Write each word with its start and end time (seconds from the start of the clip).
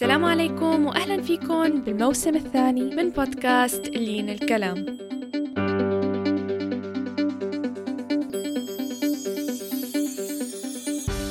السلام 0.00 0.24
عليكم 0.24 0.86
واهلا 0.86 1.22
فيكم 1.22 1.80
بالموسم 1.80 2.36
الثاني 2.36 2.82
من 2.82 3.10
بودكاست 3.10 3.88
لين 3.88 4.30
الكلام. 4.30 4.86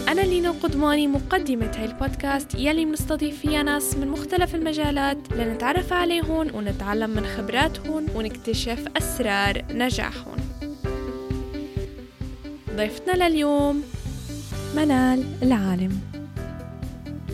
أنا 0.08 0.22
لينا 0.22 0.50
القدماني 0.50 1.08
مقدمة 1.08 1.72
هاي 1.76 1.86
البودكاست 1.86 2.56
يلي 2.56 2.86
بنستضيف 2.86 3.40
فيها 3.40 3.64
ناس 3.64 3.96
من 3.96 4.08
مختلف 4.08 4.56
المجالات 4.56 5.18
لنتعرف 5.34 5.94
عليهم 5.94 6.56
ونتعلم 6.56 7.10
من 7.10 7.26
خبراتهم 7.26 8.06
ونكتشف 8.16 8.86
أسرار 8.98 9.62
نجاحهم. 9.72 10.38
ضيفتنا 12.76 13.30
لليوم 13.30 13.84
منال 14.76 15.24
العالم. 15.44 16.09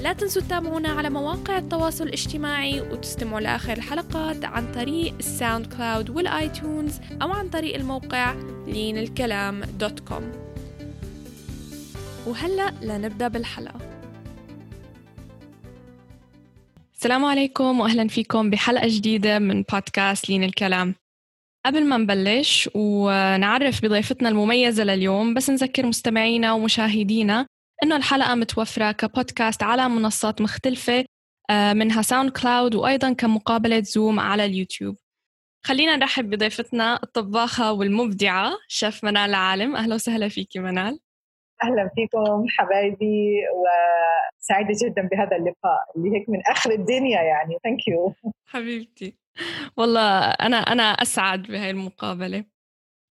لا 0.06 0.14
تنسوا 0.14 0.42
تتابعونا 0.42 0.90
على 0.90 1.10
مواقع 1.10 1.58
التواصل 1.58 2.04
الاجتماعي 2.04 2.82
وتستمعوا 2.82 3.40
لآخر 3.40 3.74
الحلقات 3.74 4.46
عن 4.46 4.72
طريق 4.72 5.14
ال 5.20 5.74
SoundCloud 5.74 6.10
وال 6.10 6.32
iTunes 6.32 7.00
أو 7.22 7.32
عن 7.32 7.50
طريق 7.50 7.76
الموقع 7.76 8.36
لين 8.68 8.98
الكلام 8.98 9.62
dot 9.80 10.00
com. 10.00 10.32
وهلأ 12.28 12.74
لنبدأ 12.82 13.28
بالحلقة. 13.28 13.80
السلام 16.96 17.26
عليكم 17.26 17.80
وأهلا 17.80 18.08
فيكم 18.08 18.50
بحلقة 18.50 18.88
جديدة 18.88 19.40
من 19.40 19.64
بودكاست 19.72 20.30
لين 20.30 20.44
الكلام. 20.44 20.96
قبل 21.66 21.86
ما 21.86 21.98
نبلش 21.98 22.70
ونعرف 22.76 23.82
بضيفتنا 23.82 24.30
المميزة 24.30 24.84
لليوم 24.84 25.34
بس 25.34 25.50
نذكر 25.50 25.86
مستمعينا 25.86 26.54
ومشاهدينا 26.54 27.48
إنه 27.84 27.96
الحلقة 27.96 28.36
متوفرة 28.36 28.92
كبودكاست 28.92 29.64
على 29.64 29.90
منصات 29.90 30.42
مختلفة 30.42 31.06
آه، 31.50 31.74
منها 31.74 32.02
ساوند 32.02 32.32
كلاود 32.32 32.76
وأيضا 32.76 33.14
كمقابلة 33.14 33.82
زوم 33.82 34.20
على 34.20 34.46
اليوتيوب. 34.46 34.96
خلينا 35.66 35.96
نرحب 35.96 36.30
بضيفتنا 36.30 37.00
الطباخة 37.04 37.72
والمبدعة 37.72 38.52
شيف 38.68 39.04
منال 39.04 39.30
العالم 39.30 39.76
أهلا 39.76 39.96
وسهلا 39.96 40.30
فيكي 40.30 40.60
منال. 40.60 41.00
أهلا 41.64 41.92
فيكم 41.96 42.46
حبايبي 42.50 43.42
وسعيدة 43.56 44.74
جدا 44.86 45.02
بهذا 45.12 45.36
اللقاء 45.36 45.80
اللي 45.98 46.18
هيك 46.18 46.30
من 46.30 46.40
آخر 46.52 46.72
الدنيا 46.72 47.22
يعني. 47.22 47.58
thank 47.64 47.88
you 47.88 48.14
حبيبتي. 48.46 49.18
والله 49.78 50.20
أنا 50.20 50.58
أنا 50.58 50.84
أسعد 50.84 51.42
بهاي 51.44 51.70
المقابلة. 51.70 52.46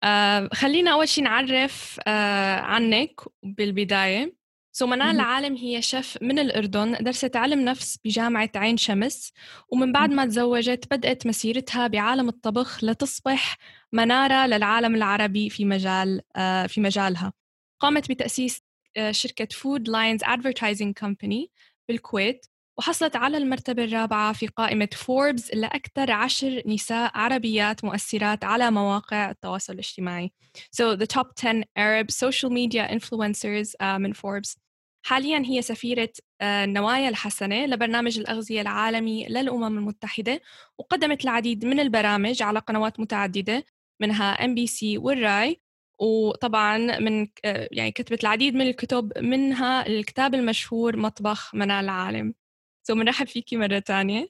آه 0.04 0.48
خلينا 0.52 0.92
أول 0.92 1.08
شيء 1.08 1.24
نعرف 1.24 2.00
آه 2.06 2.60
عنك 2.60 3.20
بالبداية. 3.42 4.39
so 4.72 4.86
منال 4.86 5.14
العالم 5.16 5.56
هي 5.56 5.82
شيف 5.82 6.18
من 6.22 6.38
الأردن 6.38 6.92
درست 7.00 7.36
علم 7.36 7.60
نفس 7.60 7.98
بجامعة 8.04 8.50
عين 8.54 8.76
شمس 8.76 9.32
ومن 9.68 9.92
بعد 9.92 10.10
ما 10.10 10.26
تزوجت 10.26 10.84
بدأت 10.90 11.26
مسيرتها 11.26 11.86
بعالم 11.86 12.28
الطبخ 12.28 12.84
لتصبح 12.84 13.56
منارة 13.92 14.46
للعالم 14.46 14.94
العربي 14.94 15.50
في 15.50 15.64
مجال 15.64 16.22
آه، 16.36 16.66
في 16.66 16.80
مجالها. 16.80 17.32
قامت 17.80 18.10
بتأسيس 18.10 18.62
آه، 18.96 19.10
شركة 19.10 19.48
Food 19.52 19.88
Lines 19.88 20.20
Advertising 20.24 20.98
Company 20.98 21.50
بالكويت. 21.88 22.46
وحصلت 22.80 23.16
على 23.16 23.36
المرتبة 23.36 23.84
الرابعة 23.84 24.32
في 24.32 24.46
قائمة 24.46 24.88
فوربس 24.92 25.54
لأكثر 25.54 26.10
عشر 26.10 26.62
نساء 26.66 27.10
عربيات 27.14 27.84
مؤثرات 27.84 28.44
على 28.44 28.70
مواقع 28.70 29.30
التواصل 29.30 29.72
الاجتماعي. 29.72 30.32
So 30.76 30.96
the 30.96 31.06
top 31.06 31.26
10 31.36 31.64
Arab 31.78 32.10
social 32.10 32.50
media 32.50 32.88
influencers 32.88 33.74
uh, 33.82 33.84
من 33.84 34.12
فوربس. 34.12 34.58
حاليا 35.06 35.42
هي 35.46 35.62
سفيرة 35.62 36.12
النوايا 36.42 37.08
الحسنة 37.08 37.66
لبرنامج 37.66 38.18
الأغذية 38.18 38.60
العالمي 38.60 39.26
للأمم 39.28 39.78
المتحدة 39.78 40.40
وقدمت 40.78 41.24
العديد 41.24 41.64
من 41.64 41.80
البرامج 41.80 42.42
على 42.42 42.58
قنوات 42.58 43.00
متعددة 43.00 43.64
منها 44.00 44.44
MBC 44.44 44.98
والراي 44.98 45.60
وطبعا 45.98 46.78
من 46.98 47.26
يعني 47.44 47.92
كتبت 47.92 48.22
العديد 48.22 48.54
من 48.54 48.66
الكتب 48.66 49.18
منها 49.18 49.86
الكتاب 49.86 50.34
المشهور 50.34 50.96
مطبخ 50.96 51.54
منال 51.54 51.84
العالم 51.84 52.34
so 52.82 52.94
بنرحب 52.94 53.26
فيكي 53.26 53.56
مرة 53.56 53.78
تانية. 53.78 54.28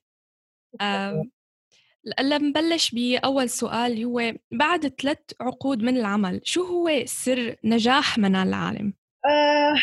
هلا 2.19 2.37
بنبلش 2.39 2.95
بأول 2.95 3.51
سؤال 3.51 4.05
هو 4.05 4.33
بعد 4.53 4.87
ثلاث 4.87 5.19
عقود 5.41 5.83
من 5.83 5.97
العمل 5.97 6.41
شو 6.45 6.63
هو 6.63 6.91
سر 7.05 7.57
نجاح 7.65 8.19
منال 8.19 8.49
العالم؟ 8.49 8.93
آه 9.27 9.75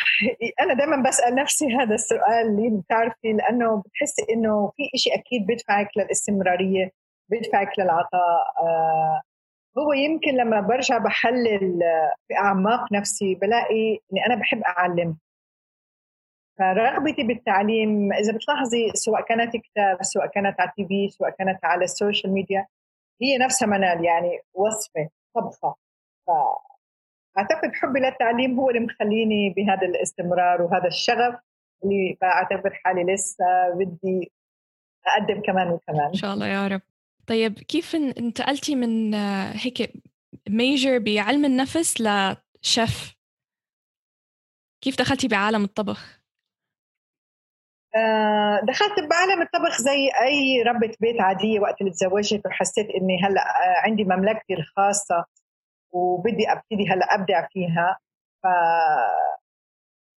أنا 0.61 0.73
دائما 0.73 1.09
بسأل 1.09 1.35
نفسي 1.35 1.65
هذا 1.65 1.95
السؤال 1.95 2.47
اللي 2.47 2.81
بتعرفي؟ 2.81 3.33
لأنه 3.33 3.83
بتحسي 3.85 4.25
إنه 4.33 4.71
في 4.75 4.83
إشي 4.95 5.09
أكيد 5.09 5.47
بدفعك 5.47 5.87
للاستمرارية 5.97 6.91
بدفعك 7.29 7.79
للعطاء 7.79 8.53
آه. 8.59 9.21
هو 9.77 9.93
يمكن 9.93 10.31
لما 10.31 10.61
برجع 10.61 10.97
بحلل 10.97 11.79
في 12.27 12.33
أعماق 12.35 12.93
نفسي 12.93 13.35
بلاقي 13.35 13.99
إني 14.11 14.25
أنا 14.25 14.35
بحب 14.35 14.61
أعلم. 14.61 15.17
فرغبتي 16.59 17.23
بالتعليم 17.23 18.13
إذا 18.13 18.33
بتلاحظي 18.33 18.91
سواء 18.93 19.21
كانت 19.21 19.57
كتاب 19.57 20.03
سواء 20.03 20.27
كانت 20.27 20.59
على 20.59 20.69
ال 20.69 20.87
TV 20.87 21.09
سواء 21.09 21.29
كانت 21.29 21.65
على 21.65 21.83
ال 21.83 21.91
social 21.91 22.33
media 22.33 22.67
هي 23.21 23.37
نفسها 23.37 23.67
منال 23.67 24.05
يعني 24.05 24.39
وصفة 24.53 25.09
طبخة. 25.35 25.75
أعتقد 27.37 27.71
حبي 27.73 27.99
للتعليم 27.99 28.59
هو 28.59 28.69
اللي 28.69 28.79
مخليني 28.79 29.49
بهذا 29.49 29.87
الاستمرار 29.87 30.61
وهذا 30.61 30.87
الشغف 30.87 31.35
اللي 31.83 32.17
بعتبر 32.21 32.73
حالي 32.73 33.13
لسه 33.13 33.45
بدي 33.75 34.31
أقدم 35.05 35.41
كمان 35.41 35.67
وكمان. 35.71 36.07
إن 36.07 36.13
شاء 36.13 36.33
الله 36.33 36.47
يا 36.47 36.67
رب. 36.67 36.81
طيب 37.27 37.53
كيف 37.53 37.95
انتقلتي 37.95 38.75
من 38.75 39.13
هيك 39.53 39.93
ميجر 40.49 40.99
بعلم 40.99 41.45
النفس 41.45 42.01
لشيف؟ 42.01 43.17
كيف 44.81 44.97
دخلتي 44.99 45.27
بعالم 45.27 45.63
الطبخ؟ 45.63 46.13
آه، 46.13 46.16
دخلت 48.67 48.99
بعالم 49.09 49.41
الطبخ 49.41 49.81
زي 49.81 50.09
أي 50.21 50.63
ربة 50.63 50.91
بيت 50.99 51.21
عادية 51.21 51.59
وقت 51.59 51.81
اللي 51.81 51.91
تزوجت 51.91 52.45
وحسيت 52.45 52.87
إني 52.89 53.23
هلأ 53.23 53.41
آه، 53.41 53.81
عندي 53.85 54.03
مملكتي 54.03 54.53
الخاصة 54.53 55.25
وبدي 55.91 56.51
أبتدي 56.51 56.89
هلأ 56.89 57.15
أبدع 57.15 57.47
فيها. 57.53 57.99
ف 58.43 58.47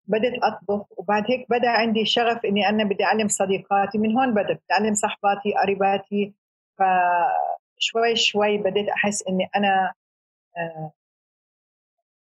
بدأت 0.08 0.34
أطبخ 0.44 0.86
وبعد 0.98 1.24
هيك 1.32 1.46
بدأ 1.50 1.70
عندي 1.70 2.06
شغف 2.06 2.46
إني 2.46 2.70
أنا 2.70 2.84
بدي 2.84 3.04
أعلم 3.04 3.28
صديقاتي. 3.28 3.98
من 3.98 4.18
هون 4.18 4.34
بدأت 4.34 4.62
أعلم 4.72 4.94
صحباتي 4.94 5.54
قريباتي. 5.62 6.34
فشوي 6.80 8.16
شوي 8.16 8.58
بدأت 8.58 8.88
أحس 8.90 9.24
إني 9.30 9.50
أنا 9.56 9.94
آه، 10.58 10.92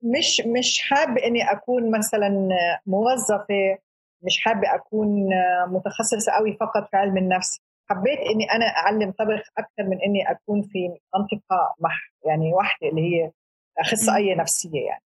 مش 0.02 0.42
مش 0.46 0.82
حابة 0.82 1.26
إني 1.26 1.52
أكون 1.52 1.92
مثلا 1.92 2.50
موظفة 2.86 3.78
مش 4.22 4.44
حابة 4.46 4.76
أكون 4.76 5.30
متخصصة 5.68 6.32
قوي 6.32 6.58
فقط 6.60 6.90
في 6.92 6.98
علم 6.98 7.18
النفس. 7.18 7.60
حبيت 7.90 8.20
إني 8.20 8.52
أنا 8.52 8.66
أعلم 8.66 9.12
طبخ 9.12 9.42
أكثر 9.58 9.84
من 9.84 10.02
إني 10.02 10.32
أكون 10.32 10.62
في 10.62 10.88
منطقة 11.16 11.74
مح 11.80 12.12
يعني 12.26 12.54
واحدة 12.54 12.88
اللي 12.90 13.02
هي 13.02 13.32
أخصائية 13.80 14.36
نفسية 14.36 14.86
يعني. 14.86 15.04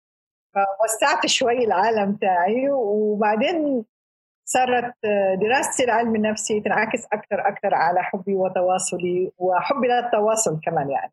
فوسعت 0.55 1.27
شوي 1.27 1.65
العالم 1.65 2.17
تاعي 2.17 2.71
وبعدين 2.71 3.85
صارت 4.45 4.95
دراستي 5.41 5.85
العلم 5.85 6.15
النفسي 6.17 6.61
تنعكس 6.61 7.05
أكثر 7.13 7.49
أكثر 7.49 7.75
على 7.75 8.03
حبي 8.03 8.35
وتواصلي 8.35 9.33
وحبي 9.39 9.89
للتواصل 9.89 10.61
كمان 10.65 10.91
يعني. 10.91 11.13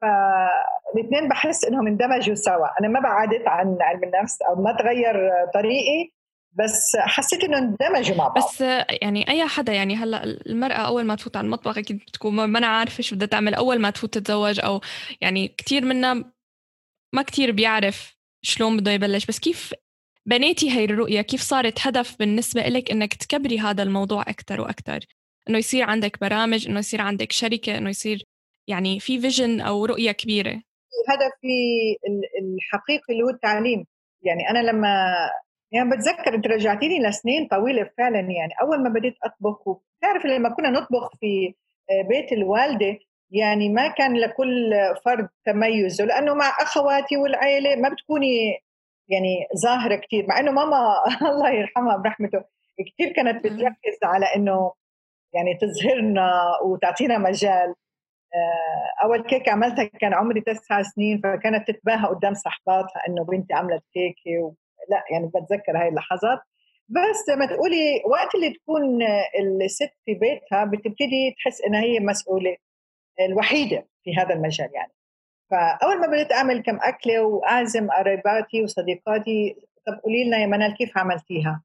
فالاثنين 0.00 1.28
بحس 1.28 1.64
إنهم 1.64 1.86
اندمجوا 1.86 2.34
سوا. 2.34 2.80
أنا 2.80 2.88
ما 2.88 3.00
بعدت 3.00 3.48
عن 3.48 3.78
علم 3.80 4.04
النفس 4.04 4.42
أو 4.42 4.54
ما 4.54 4.76
تغير 4.76 5.30
طريقي 5.54 6.10
بس 6.54 6.96
حسيت 6.96 7.44
إنه 7.44 7.58
اندمجوا 7.58 8.16
مع 8.16 8.28
بعض. 8.28 8.48
بس 8.48 8.60
يعني 9.02 9.28
أي 9.28 9.48
حدا 9.48 9.72
يعني 9.72 9.96
هلأ 9.96 10.24
المرأة 10.24 10.74
أول 10.74 11.04
ما 11.04 11.14
تفوت 11.14 11.36
على 11.36 11.44
المطبخ 11.44 11.78
أكيد 11.78 11.96
بتكون 11.96 12.34
ما 12.34 12.58
أنا 12.58 12.66
عارفة 12.66 13.02
شو 13.02 13.16
بدها 13.16 13.28
تعمل 13.28 13.54
أول 13.54 13.78
ما 13.78 13.90
تفوت 13.90 14.14
تتزوج 14.14 14.60
أو 14.60 14.80
يعني 15.20 15.48
كثير 15.48 15.84
منا 15.84 16.32
ما 17.12 17.22
كثير 17.22 17.50
بيعرف 17.50 18.16
شلون 18.42 18.76
بده 18.76 18.90
يبلش. 18.90 19.26
بس 19.26 19.38
كيف 19.38 19.74
بنيتي 20.26 20.70
هاي 20.70 20.84
الرؤية؟ 20.84 21.20
كيف 21.20 21.40
صارت 21.40 21.86
هدف 21.86 22.18
بالنسبة 22.18 22.62
لك 22.62 22.90
إنك 22.90 23.14
تكبري 23.14 23.58
هذا 23.58 23.82
الموضوع 23.82 24.22
أكثر 24.22 24.60
وأكثر 24.60 25.00
إنه 25.48 25.58
يصير 25.58 25.82
عندك 25.84 26.20
برامج 26.20 26.68
إنه 26.68 26.78
يصير 26.78 27.00
عندك 27.00 27.32
شركة 27.32 27.78
إنه 27.78 27.90
يصير 27.90 28.24
يعني 28.68 29.00
في 29.00 29.20
فيجن 29.20 29.60
أو 29.60 29.84
رؤية 29.84 30.12
كبيرة. 30.12 30.62
هدفي 31.08 31.96
الحقيقي 32.42 33.12
اللي 33.12 33.22
هو 33.22 33.28
التعليم. 33.28 33.86
يعني 34.22 34.50
أنا 34.50 34.58
لما 34.70 35.14
يعني 35.74 35.90
بتذكر 35.90 36.34
انت 36.34 36.46
رجعتيني 36.46 36.98
لسنين 37.08 37.48
طويلة 37.48 37.90
فعلا 37.98 38.20
يعني 38.20 38.52
أول 38.62 38.82
ما 38.82 38.88
بديت 38.88 39.14
أطبخ 39.24 39.68
وبتعرف 39.68 40.26
لما 40.26 40.48
كنا 40.48 40.70
نطبخ 40.70 41.16
في 41.20 41.54
آه، 41.90 42.02
بيت 42.02 42.32
الوالدة 42.32 42.98
يعني 43.30 43.68
ما 43.68 43.88
كان 43.88 44.16
لكل 44.16 44.72
فرد 45.04 45.28
تميزه 45.46 46.04
لأنه 46.04 46.34
مع 46.34 46.48
أخواتي 46.60 47.16
والعيلة 47.16 47.76
ما 47.76 47.88
بتكوني 47.88 48.60
يعني 49.08 49.46
ظاهرة 49.64 49.96
كثير 49.96 50.26
مع 50.28 50.40
إنه 50.40 50.52
ماما 50.52 50.94
الله 51.30 51.50
يرحمها 51.50 51.96
برحمته 51.96 52.44
كثير 52.78 53.12
كانت 53.12 53.44
بتركز 53.44 53.98
على 54.04 54.26
إنه 54.36 54.72
يعني 55.34 55.58
تظهرنا 55.60 56.30
وتعطينا 56.64 57.18
مجال 57.18 57.74
آه، 58.34 59.04
أول 59.04 59.22
كيكة 59.22 59.52
عملتها 59.52 59.84
كان 59.84 60.14
عمري 60.14 60.40
تسع 60.40 60.82
سنين 60.82 61.20
فكانت 61.20 61.68
تتباهى 61.68 62.06
قدام 62.08 62.34
صحباتها 62.34 63.02
إنه 63.08 63.24
بنتي 63.24 63.54
عملت 63.54 63.82
كيكة. 63.92 64.54
لأ 64.88 65.04
يعني 65.10 65.26
بتذكر 65.26 65.78
هاي 65.78 65.88
اللحظات. 65.88 66.38
بس 66.88 67.28
لما 67.28 67.46
تقولي 67.46 68.02
وقت 68.06 68.34
اللي 68.34 68.50
تكون 68.50 69.02
الست 69.64 69.92
في 70.04 70.14
بيتها 70.14 70.64
بتبتدي 70.64 71.34
تحس 71.38 71.62
انها 71.62 71.80
هي 71.82 72.00
مسؤولة 72.00 72.56
الوحيدة 73.20 73.86
في 74.04 74.16
هذا 74.16 74.34
المجال 74.34 74.70
يعني. 74.74 74.92
فأول 75.50 76.00
ما 76.00 76.06
بديت 76.06 76.32
أعمل 76.32 76.62
كم 76.62 76.78
أكلة 76.82 77.22
وأعزم 77.22 77.90
قرايباتي 77.90 78.62
وصديقاتي 78.62 79.56
طب 79.86 80.00
قولي 80.04 80.24
لنا 80.24 80.38
يا 80.38 80.46
منال 80.46 80.74
كيف 80.76 80.98
عملتيها؟ 80.98 81.62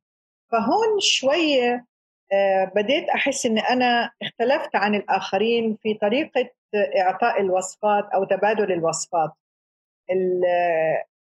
فهون 0.51 0.99
شوية 0.99 1.85
آه، 2.33 2.71
بديت 2.75 3.09
أحس 3.09 3.45
إن 3.45 3.57
أنا 3.59 4.11
اختلفت 4.21 4.75
عن 4.75 4.95
الآخرين 4.95 5.77
في 5.83 5.93
طريقة 5.93 6.49
إعطاء 6.75 7.41
الوصفات 7.41 8.03
أو 8.13 8.23
تبادل 8.23 8.71
الوصفات. 8.71 9.31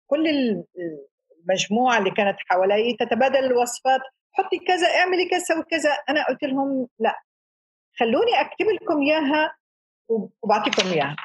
كل 0.06 0.28
المجموعه 1.44 1.98
اللي 1.98 2.10
كانت 2.10 2.36
حوالي 2.48 2.96
تتبادل 3.00 3.44
الوصفات 3.44 4.00
حطي 4.32 4.58
كذا 4.58 4.88
اعملي 4.88 5.28
كذا 5.28 5.38
سوي 5.38 5.62
كذا. 5.62 5.90
أنا 6.08 6.24
قلت 6.24 6.42
لهم 6.42 6.88
لا. 6.98 7.22
خلوني 7.98 8.40
أكتب 8.40 8.66
لكم 8.66 9.02
إياها 9.02 9.56
وبعطيكم 10.42 10.88
إياها. 10.88 11.16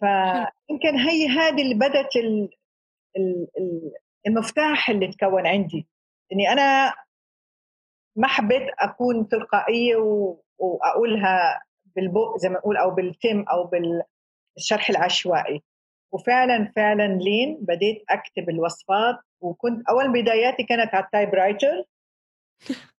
فيمكن 0.00 0.96
هي 0.98 1.26
هذه 1.28 1.62
اللي 1.62 1.74
بدت 1.74 2.08
المفتاح 4.26 4.90
اللي 4.90 5.12
تكون 5.12 5.46
عندي. 5.46 5.86
إني 6.32 6.52
أنا 6.52 6.94
ما 8.16 8.28
حبيت 8.28 8.62
أكون 8.78 9.28
تلقائية 9.28 9.96
وأقولها 10.58 11.62
بالبق 11.96 12.36
زي 12.36 12.48
ما 12.48 12.58
نقول 12.58 12.76
أو 12.76 12.90
بالتم 12.90 13.44
أو 13.50 13.64
بالشرح 13.64 14.90
العشوائي. 14.90 15.62
وفعلا 16.12 16.72
فعلا 16.76 17.06
لين 17.06 17.58
بديت 17.60 18.04
أكتب 18.10 18.48
الوصفات 18.48 19.16
وكنت 19.40 19.88
أول 19.88 20.12
بداياتي 20.12 20.62
كانت 20.62 20.94
على 20.94 21.04
ال 21.04 21.34
typewriter 21.34 21.84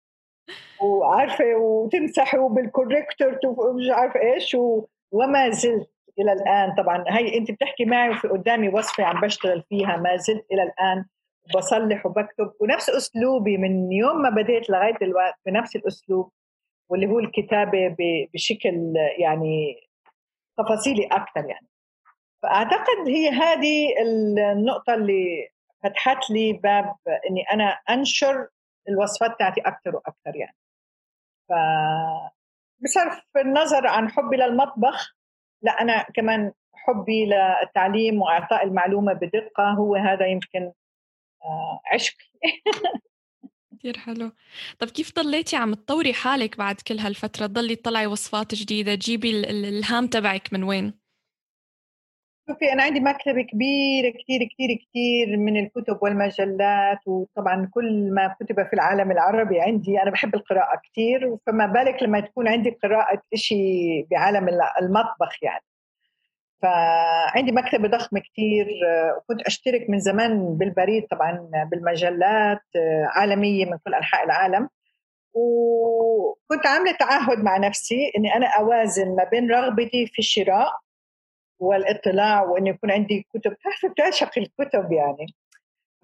وعارفة 0.82 1.54
وتمسحوا 1.54 2.48
بال 2.48 2.64
corrector 2.64 3.38
ومش 3.44 3.90
عارفة 3.90 4.20
إيش 4.20 4.56
وما 5.12 5.50
زلت 5.50 5.90
إلى 6.18 6.32
الآن. 6.32 6.74
طبعا 6.74 7.04
هي 7.08 7.38
أنت 7.38 7.50
بتحكي 7.50 7.84
معي 7.84 8.10
وفي 8.10 8.28
قدامي 8.28 8.68
وصفة 8.68 9.04
عم 9.04 9.20
بشتغل 9.20 9.62
فيها 9.68 9.96
ما 9.96 10.16
زلت 10.16 10.46
إلى 10.52 10.62
الآن 10.62 11.04
بصلح 11.56 12.06
وبكتب. 12.06 12.52
ونفس 12.60 12.90
أسلوبي 12.90 13.56
من 13.56 13.92
يوم 13.92 14.22
ما 14.22 14.30
بديت 14.30 14.70
لغاية 14.70 14.94
دلوقتي 15.00 15.38
بنفس 15.46 15.76
الأسلوب 15.76 16.30
واللي 16.88 17.06
هو 17.06 17.18
الكتابة 17.18 17.96
بشكل 18.34 18.92
يعني 19.18 19.76
تفاصيلي 20.58 21.06
أكثر 21.06 21.44
يعني. 21.48 21.71
فأعتقد 22.42 23.08
هي 23.08 23.28
هذه 23.30 23.94
النقطة 24.52 24.94
اللي 24.94 25.48
فتحت 25.82 26.30
لي 26.30 26.52
باب 26.52 26.94
إني 27.30 27.42
أنا 27.52 27.78
أنشر 27.90 28.48
الوصفات 28.88 29.38
تاعتي 29.38 29.60
أكثر 29.60 29.96
وأكثر 29.96 30.36
يعني. 30.36 30.56
ف 31.48 31.52
بصرف 32.84 33.22
النظر 33.36 33.86
عن 33.86 34.10
حبي 34.10 34.36
للمطبخ 34.36 35.16
لا 35.62 35.72
أنا 35.72 36.06
كمان 36.14 36.52
حبي 36.74 37.26
للتعليم 37.26 38.22
وإعطاء 38.22 38.64
المعلومة 38.64 39.12
بدقة 39.12 39.70
هو 39.70 39.94
هذا 39.94 40.26
يمكن 40.26 40.72
آه، 41.44 41.80
عشق. 41.92 42.16
كثير 43.78 43.98
حلو. 43.98 44.32
طب 44.78 44.90
كيف 44.90 45.12
ضليتي 45.14 45.56
عم 45.56 45.74
تطوري 45.74 46.14
حالك 46.14 46.58
بعد 46.58 46.80
كل 46.80 46.98
هالفترة؟ 46.98 47.46
تضلي 47.46 47.76
تطلعي 47.76 48.06
وصفات 48.06 48.54
جديدة 48.54 48.94
تجيبي 48.94 49.30
الهام 49.50 50.06
تبعك 50.06 50.52
من 50.52 50.62
وين؟ 50.62 51.01
شوفي 52.48 52.72
أنا 52.72 52.82
عندي 52.82 53.00
مكتبة 53.00 53.42
كبيرة 53.42 54.10
كثير 54.10 54.48
كثير 54.52 54.78
كثير 54.88 55.36
من 55.36 55.56
الكتب 55.56 55.98
والمجلات 56.02 56.98
وطبعا 57.06 57.70
كل 57.74 58.10
ما 58.14 58.36
كتب 58.40 58.66
في 58.66 58.72
العالم 58.72 59.10
العربي 59.10 59.60
عندي 59.60 60.02
أنا 60.02 60.10
بحب 60.10 60.34
القراءة 60.34 60.80
كثير 60.84 61.36
فما 61.46 61.66
بالك 61.66 62.02
لما 62.02 62.20
تكون 62.20 62.48
عندي 62.48 62.70
قراءة 62.70 63.22
شيء 63.34 64.06
بعالم 64.10 64.48
المطبخ 64.82 65.42
يعني. 65.42 65.64
فعندي 66.62 67.52
مكتبة 67.52 67.88
ضخمة 67.88 68.20
كثير 68.20 68.66
وكنت 69.18 69.42
أشترك 69.46 69.90
من 69.90 69.98
زمان 70.00 70.58
بالبريد 70.58 71.06
طبعا 71.06 71.50
بالمجلات 71.70 72.62
عالمية 73.16 73.64
من 73.66 73.78
كل 73.84 73.94
أنحاء 73.94 74.24
العالم. 74.24 74.68
وكنت 75.34 76.66
عاملة 76.66 76.92
تعهد 76.92 77.38
مع 77.38 77.56
نفسي 77.56 78.12
إني 78.18 78.34
أنا 78.34 78.46
أوازن 78.46 79.16
ما 79.16 79.24
بين 79.24 79.50
رغبتي 79.50 80.06
في 80.06 80.18
الشراء 80.18 80.72
والاطلاع 81.62 82.42
وإنه 82.42 82.70
يكون 82.70 82.90
عندي 82.90 83.26
كتب 83.34 83.56
تعرف 83.56 83.92
بتعشق 83.92 84.30
الكتب 84.38 84.92
يعني. 84.92 85.26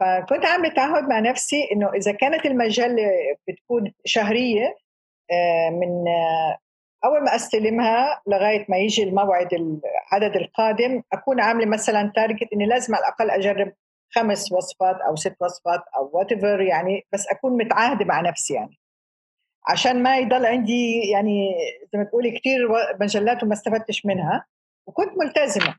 فكنت 0.01 0.47
عاملة 0.47 0.75
تعهد 0.75 1.09
مع 1.09 1.21
نفسي 1.21 1.69
إنه 1.73 1.93
إذا 1.93 2.13
كانت 2.13 2.47
المجلة 2.47 3.11
بتكون 3.49 3.93
شهرية 4.05 4.77
آه، 5.31 5.71
من 5.71 6.05
أول 7.05 7.25
ما 7.25 7.35
أستلمها 7.35 8.23
لغاية 8.27 8.67
ما 8.69 8.77
يجي 8.77 9.03
الموعد 9.03 9.55
العدد 9.55 10.37
القادم 10.37 11.03
أكون 11.13 11.41
عاملة 11.41 11.67
مثلا 11.67 12.13
target 12.17 12.53
إني 12.53 12.67
لازم 12.67 12.95
على 12.95 13.03
الأقل 13.05 13.31
أجرب 13.31 13.73
خمس 14.15 14.53
وصفات 14.53 14.97
أو 15.09 15.17
ست 15.17 15.37
وصفات 15.41 15.81
أو 15.97 16.11
what 16.13 16.33
يعني 16.61 17.07
بس 17.13 17.27
أكون 17.31 17.65
متعاهدة 17.65 18.05
مع 18.05 18.21
نفسي 18.21 18.55
يعني. 18.55 18.79
عشان 19.69 20.03
ما 20.03 20.19
يضل 20.19 20.47
عندي 20.47 21.01
يعني 21.13 21.55
زي 21.93 21.99
ما 21.99 22.05
تقولي 22.05 22.39
كثير 22.39 22.69
مجلات 23.01 23.43
وما 23.43 23.53
استفدتش 23.53 24.07
منها. 24.07 24.47
وكنت 24.89 25.19
ملتزمة. 25.19 25.77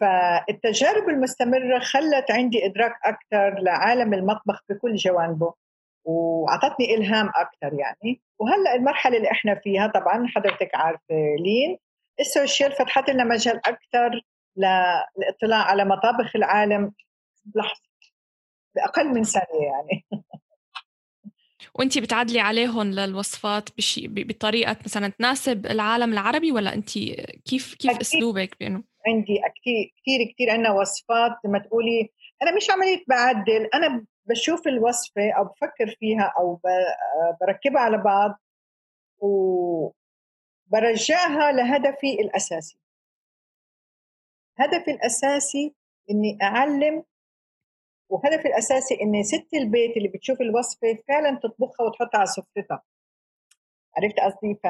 فالتجارب 0.00 1.08
المستمرة 1.08 1.78
خلت 1.78 2.30
عندي 2.30 2.66
إدراك 2.66 2.92
أكثر 3.04 3.60
لعالم 3.62 4.14
المطبخ 4.14 4.62
بكل 4.68 4.94
جوانبه 4.94 5.54
وأعطتني 6.04 6.94
إلهام 6.94 7.28
أكثر 7.28 7.78
يعني. 7.78 8.20
وهلأ 8.38 8.74
المرحلة 8.74 9.16
اللي 9.16 9.30
إحنا 9.30 9.54
فيها 9.54 9.86
طبعا 9.86 10.26
حضرتك 10.26 10.70
عارفة 10.74 11.36
لين 11.38 11.78
السوشيال 12.20 12.72
فتحت 12.72 13.10
لنا 13.10 13.24
مجال 13.24 13.56
أكثر 13.66 14.22
للاطلاع 14.56 15.62
على 15.62 15.84
مطابخ 15.84 16.36
العالم. 16.36 16.92
بلحظه 17.44 17.82
بأقل 18.74 19.08
من 19.08 19.22
ثانية 19.22 19.66
يعني. 19.66 20.04
وانت 21.78 21.98
بتعدلي 21.98 22.40
عليهم 22.40 22.90
للوصفات 22.90 23.76
بشي 23.76 24.08
بطريقة 24.08 24.76
مثلا 24.84 25.08
تناسب 25.08 25.66
العالم 25.66 26.12
العربي 26.12 26.52
ولا 26.52 26.74
انت 26.74 26.90
كيف 27.44 27.74
كيف 27.74 27.90
أكيد. 27.90 28.00
أسلوبك 28.00 28.56
بانه 28.60 28.82
عندي 29.06 29.40
كثير 29.56 29.92
كثير 30.02 30.32
كثير 30.34 30.50
عندنا 30.50 30.70
وصفات 30.70 31.32
لما 31.44 31.58
تقولي. 31.58 32.10
أنا 32.42 32.56
مش 32.56 32.70
عملية 32.70 33.04
بعدل 33.08 33.68
أنا 33.74 34.04
بشوف 34.26 34.68
الوصفة 34.68 35.30
أو 35.38 35.44
بفكر 35.44 35.96
فيها 36.00 36.34
أو 36.38 36.60
بركبها 37.40 37.80
على 37.80 37.98
بعض 37.98 38.40
وبرجعها 40.68 41.52
لهدفي 41.52 42.12
الأساسي. 42.20 42.78
هدفي 44.58 44.90
الأساسي 44.90 45.74
إني 46.10 46.38
أعلم 46.42 47.04
وهدفي 48.08 48.48
الأساسي 48.48 48.98
إن 49.02 49.22
ست 49.22 49.54
البيت 49.54 49.96
اللي 49.96 50.08
بتشوف 50.08 50.40
الوصفة 50.40 50.98
فعلا 51.08 51.38
تطبخها 51.42 51.86
وتحطها 51.86 52.18
على 52.18 52.26
سفرتها. 52.26 52.82
عرفت 53.96 54.20
قصدي؟ 54.20 54.54
ف 54.54 54.66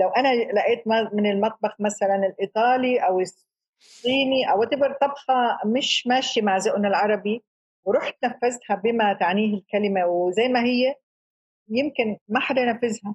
لو 0.00 0.08
أنا 0.08 0.28
لقيت 0.34 0.82
من 1.12 1.26
المطبخ 1.26 1.80
مثلا 1.80 2.16
الإيطالي 2.26 2.98
أو 2.98 3.20
الصيني 3.20 4.50
أو 4.52 4.64
تبر 4.64 4.92
طبخة 4.92 5.58
مش 5.66 6.06
ماشية 6.06 6.42
مع 6.42 6.56
ذوقنا 6.56 6.88
العربي 6.88 7.44
ورحت 7.84 8.14
نفذتها 8.24 8.76
بما 8.76 9.12
تعنيه 9.12 9.54
الكلمة 9.54 10.06
وزي 10.06 10.48
ما 10.48 10.64
هي 10.64 10.94
يمكن 11.68 12.18
ما 12.28 12.40
حدا 12.40 12.60
ينفذها 12.60 13.14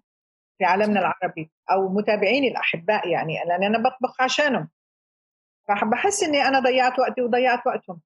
في 0.58 0.66
عالمنا 0.66 1.00
العربي 1.00 1.52
أو 1.72 1.90
متابعيني 1.90 2.48
الأحباء 2.48 3.08
يعني 3.08 3.34
لأن 3.48 3.64
أنا 3.64 3.78
بطبخ 3.78 4.22
عشانهم. 4.22 4.70
فبحس 5.68 6.24
إني 6.24 6.42
أنا 6.48 6.60
ضيعت 6.60 7.00
وقتي 7.00 7.22
وضيعت 7.22 7.68
وقتهم. 7.68 8.02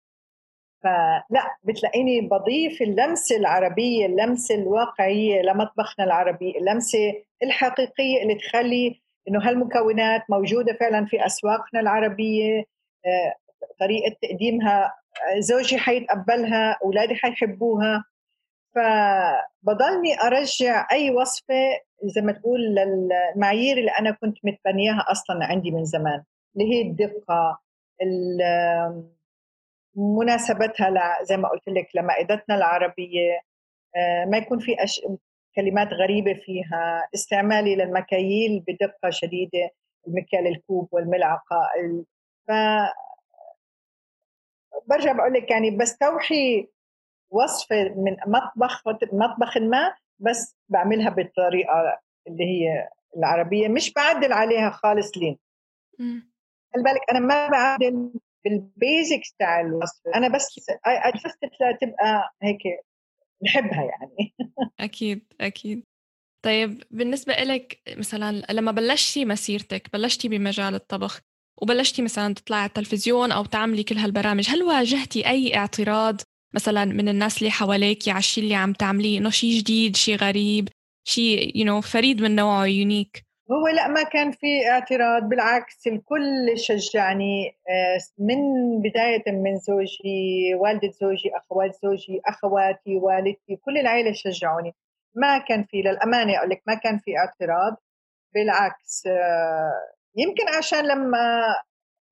فلا 0.86 1.58
بتلاقيني 1.64 2.22
بضيف 2.22 2.82
اللمسة 2.82 3.38
العربية 3.38 4.06
اللمسة 4.06 4.56
الواقعية 4.56 5.42
لمطبخنا 5.42 6.06
العربي 6.06 6.58
اللمسة 6.58 7.14
الحقيقية 7.44 8.22
اللي 8.24 8.36
تخلي 8.36 9.02
إنه 9.28 9.50
هالمكونات 9.50 10.22
موجودة 10.30 10.74
فعلا 10.80 11.06
في 11.06 11.26
أسواقنا 11.26 11.80
العربية 11.80 12.64
آه، 13.06 13.36
طريقة 13.80 14.16
تقديمها 14.22 14.94
زوجي 15.40 15.78
حيتقبلها 15.78 16.78
أولادي 16.84 17.16
حيحبوها. 17.16 18.04
فبضلني 18.76 20.22
أرجع 20.24 20.88
أي 20.92 21.12
وصفة 21.12 21.80
زي 22.04 22.22
ما 22.22 22.32
تقول 22.32 22.60
للمعايير 22.62 23.78
اللي 23.78 23.92
أنا 23.92 24.12
كنت 24.12 24.38
متبنياها 24.44 25.06
أصلا 25.12 25.46
عندي 25.46 25.72
من 25.72 25.86
زمان 25.86 26.24
اللي 26.56 26.74
هي 26.74 26.82
الدقة 26.82 27.60
مناسبتها 29.96 31.24
زي 31.24 31.38
ما 31.38 31.50
قلت 31.50 31.68
لك 31.68 31.88
لمائدتنا 31.96 32.56
العربية 32.56 33.40
آه، 33.96 34.26
ما 34.26 34.38
يكون 34.38 34.60
في 34.60 34.84
أش... 34.84 35.02
كلمات 35.56 35.94
غريبة 35.94 36.34
فيها 36.34 37.08
استعمالي 37.16 37.76
للمكاييل 37.76 38.64
بدقة 38.68 39.10
شديدة 39.10 39.70
المكيال 40.08 40.48
الكوب 40.48 40.90
والملعقة 40.92 41.70
ف 42.48 42.52
برجع 44.88 45.12
بقول 45.12 45.34
لك 45.34 45.52
يعني 45.52 45.72
بستوحي 45.72 46.68
وصفة 47.30 47.84
من 47.84 48.18
مطبخ 48.28 48.84
مطبخ 49.14 49.58
ما 49.58 49.96
بس 50.20 50.58
بعملها 50.70 51.10
بالطريقة 51.10 52.00
اللي 52.28 52.44
هي 52.44 52.90
العربية 53.18 53.68
مش 53.68 53.94
بعدل 53.94 54.34
عليها 54.34 54.70
خالص 54.70 55.18
لين. 55.18 55.38
خلي 56.74 56.84
بالك 56.84 57.02
أنا 57.12 57.20
ما 57.20 57.50
بعدل 57.50 58.12
بالبيزكس 58.46 59.34
تاع 59.40 59.62
الوصفة 59.62 60.16
أنا 60.16 60.28
بس 60.28 60.48
أجست 60.86 61.40
تبقى 61.82 62.34
هيك 62.42 62.60
نحبها 63.44 63.84
يعني. 63.84 64.34
أكيد 64.80 65.34
أكيد. 65.42 65.84
طيب 66.46 66.84
بالنسبة 66.92 67.34
لك 67.34 67.82
مثلا 67.90 68.46
لما 68.52 68.72
بلشتي 68.72 69.26
مسيرتك 69.26 69.90
بلشتي 69.94 70.30
بمجال 70.30 70.76
الطبخ 70.76 71.22
وبلشتي 71.62 72.02
مثلا 72.02 72.34
تطلعي 72.34 72.60
على 72.60 72.68
التلفزيون 72.68 73.32
أو 73.32 73.46
تعملي 73.46 73.84
كل 73.84 73.98
هالبرامج 73.98 74.50
هل 74.50 74.64
واجهتي 74.64 75.28
أي 75.28 75.56
اعتراض 75.58 76.22
مثلا 76.56 76.86
من 76.86 77.10
الناس 77.10 77.38
اللي 77.38 77.52
حواليك 77.52 78.10
على 78.10 78.20
الشيء 78.20 78.44
اللي 78.44 78.56
عم 78.56 78.74
تعمليه؟ 78.74 79.18
إنه 79.18 79.30
شيء 79.30 79.60
جديد 79.60 79.96
شيء 79.96 80.16
غريب 80.16 80.70
شيء 81.08 81.64
you 81.64 81.68
know, 81.68 81.88
فريد 81.88 82.22
من 82.22 82.36
نوعه 82.36 82.66
يونيك 82.66 83.26
هو 83.52 83.68
لا 83.68 83.88
ما 83.88 84.04
كان 84.04 84.32
في 84.32 84.70
اعتراض 84.70 85.24
بالعكس 85.24 85.88
الكل 85.88 86.58
شجعني 86.60 87.58
آه، 87.70 88.00
من 88.20 88.38
بداية 88.82 89.24
من 89.32 89.58
زوجي 89.58 90.56
والدة 90.56 90.90
زوجي 91.02 91.32
أخوات 91.38 91.76
زوجي 91.84 92.22
أخواتي 92.26 92.98
والدتي 92.98 93.56
كل 93.66 93.78
العائلة 93.78 94.12
شجعوني. 94.14 94.76
ما 95.16 95.38
كان 95.38 95.64
في 95.64 95.78
للأمانة 95.82 96.38
أقول 96.38 96.50
لك 96.50 96.62
ما 96.68 96.76
كان 96.76 96.98
في 97.00 97.12
اعتراض. 97.18 97.78
بالعكس 98.34 99.08
آه، 99.08 99.72
يمكن 100.16 100.44
عشان 100.58 100.88
لما 100.88 101.20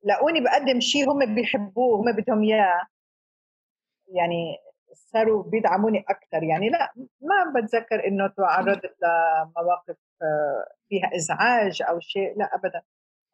لقوني 0.03 0.41
بقدم 0.41 0.79
شيء 0.79 1.11
هم 1.11 1.35
بيحبوه 1.35 1.97
هم 2.01 2.11
بدهم 2.15 2.43
إياه 2.43 2.87
يعني 4.07 4.57
صاروا 4.93 5.43
بيدعموني 5.43 5.99
أكثر 6.09 6.43
يعني 6.43 6.69
لا 6.69 6.93
ما 7.21 7.61
بتذكر 7.61 8.07
إنه 8.07 8.27
تعرضت 8.27 8.95
لمواقف 9.01 9.97
فيها 10.89 11.15
إزعاج 11.15 11.81
أو 11.89 11.99
شيء 11.99 12.39
لا 12.39 12.55
ابدا 12.55 12.81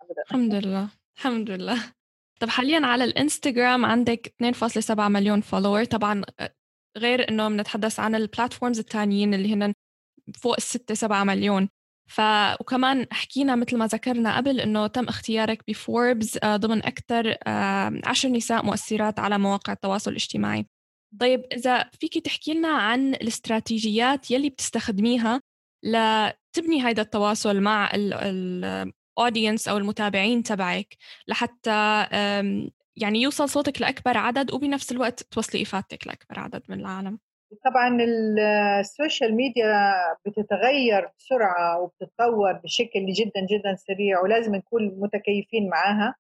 ابدا. 0.02 0.22
الحمد 0.28 0.54
لله 0.54 0.90
الحمد 1.18 1.50
لله. 1.50 1.94
طب 2.40 2.50
حاليا 2.50 2.86
على 2.86 3.04
الانستغرام 3.04 3.86
عندك 3.86 4.34
2.7 4.44 5.00
مليون 5.00 5.42
فولور 5.42 5.84
طبعا 5.84 6.22
آه، 6.40 6.54
غير 6.98 7.30
إنه 7.30 7.50
بنتحدث 7.50 8.00
عن 8.00 8.16
البلاتفورمز 8.16 8.80
الثانيين 8.80 9.34
اللي 9.34 9.54
هن 9.54 9.74
فوق 10.42 10.56
الستة 10.58 10.96
سبعة 10.96 11.24
مليون. 11.24 11.70
ف 12.10 12.22
وكمان 12.60 13.08
حكينا 13.12 13.56
مثل 13.56 13.78
ما 13.78 13.88
ذكرنا 13.88 14.38
قبل 14.38 14.60
إنه 14.60 14.88
تم 14.88 15.04
اختيارك 15.08 15.64
بفوربس 15.68 16.38
آه، 16.44 16.58
ضمن 16.58 16.86
أكثر 16.86 17.38
عشر 18.06 18.30
نساء 18.30 18.66
مؤثرات 18.66 19.20
على 19.20 19.38
مواقع 19.38 19.74
التواصل 19.74 20.12
الاجتماعي. 20.12 20.66
طيب 21.20 21.46
إذا 21.54 21.84
فيك 21.84 22.18
تحكي 22.26 22.54
لنا 22.54 22.68
عن 22.68 23.14
الاستراتيجيات 23.14 24.32
يلي 24.32 24.50
بتستخدميها 24.50 25.42
لتبني 26.50 26.82
هذا 26.82 27.02
التواصل 27.02 27.62
مع 27.62 27.92
الاودينس 27.94 29.68
أو 29.68 29.78
المتابعين 29.78 30.44
تبعك 30.44 30.88
لحتى 31.28 32.06
يعني 33.02 33.22
يوصل 33.22 33.50
صوتك 33.50 33.82
لأكبر 33.82 34.18
عدد 34.18 34.54
وبنفس 34.54 34.92
الوقت 34.92 35.24
توصلي 35.24 35.62
إفادتك 35.62 36.08
لأكبر 36.08 36.40
عدد 36.40 36.64
من 36.70 36.80
العالم. 36.80 37.20
طبعا 37.66 37.98
ال 38.80 38.88
social 38.88 39.36
media 39.36 39.94
بتتغير 40.26 41.10
بسرعة 41.18 41.82
وبتتطور 41.82 42.54
بشكل 42.54 43.06
جدا 43.06 43.46
جدا 43.50 43.76
سريع 43.76 44.22
ولازم 44.22 44.56
نكون 44.56 45.00
متكيفين 45.00 45.70
معها 45.70 46.16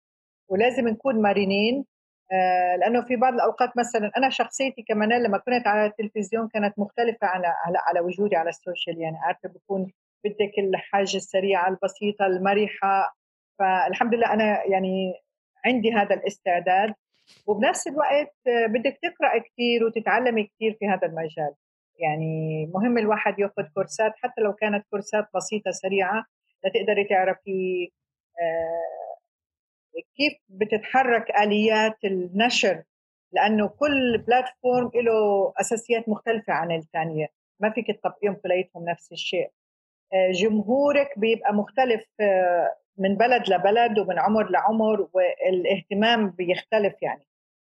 ولازم 0.49 0.87
نكون 0.87 1.21
مرنين 1.21 1.85
آه، 2.31 2.75
لأنه 2.75 3.01
في 3.01 3.15
بعض 3.15 3.33
الأوقات 3.33 3.77
مثلا 3.77 4.11
أنا 4.17 4.29
شخصيتي 4.29 4.81
كمان 4.81 5.23
لما 5.23 5.37
كنت 5.37 5.67
على 5.67 5.85
التلفزيون 5.85 6.47
كانت 6.47 6.79
مختلفة 6.79 7.27
على 7.27 7.47
على 7.87 7.99
وجودي 7.99 8.35
على 8.35 8.49
ال 8.49 8.57
social 8.57 9.01
يعني 9.01 9.17
عارفة 9.17 9.49
بكون 9.49 9.91
بدك 10.23 10.59
الحاجة 10.59 11.17
السريعة 11.17 11.69
البسيطة 11.69 12.25
المرحة. 12.25 13.15
فالحمد 13.59 14.13
لله 14.15 14.33
أنا 14.33 14.63
يعني 14.65 15.13
عندي 15.65 15.91
هذا 15.91 16.15
الاستعداد. 16.15 16.93
وبنفس 17.47 17.87
الوقت 17.87 18.35
بدك 18.45 18.99
تقرأ 19.01 19.37
كثير 19.37 19.83
وتتعلمي 19.85 20.43
كثير 20.43 20.77
في 20.79 20.87
هذا 20.87 21.07
المجال. 21.07 21.53
يعني 21.99 22.65
مهم 22.73 22.97
الواحد 22.97 23.39
ياخذ 23.39 23.63
كورسات 23.75 24.13
حتى 24.17 24.41
لو 24.41 24.53
كانت 24.53 24.85
كورسات 24.89 25.27
بسيطة 25.35 25.71
سريعة 25.71 26.25
لتقدري 26.65 27.03
تعرفي 27.03 27.91
آه 28.41 28.99
كيف 30.17 30.33
بتتحرك 30.49 31.31
آليات 31.41 31.97
النشر. 32.05 32.83
لأنه 33.31 33.67
كل 33.67 34.17
بلاتفورم 34.27 34.91
له 34.95 35.53
أساسيات 35.61 36.09
مختلفة 36.09 36.53
عن 36.53 36.71
الثانية 36.71 37.27
ما 37.59 37.69
فيك 37.69 37.87
تطبقيهم 37.91 38.33
كليتهم 38.33 38.89
نفس 38.89 39.11
الشيء. 39.11 39.49
جمهورك 40.13 41.19
بيبقى 41.19 41.53
مختلف 41.53 42.03
آه، 42.19 42.75
من 42.97 43.15
بلد 43.15 43.49
لبلد 43.49 43.99
ومن 43.99 44.19
عمر 44.19 44.49
لعمر 44.49 45.07
والإهتمام 45.13 46.29
بيختلف 46.29 46.93
يعني. 47.01 47.25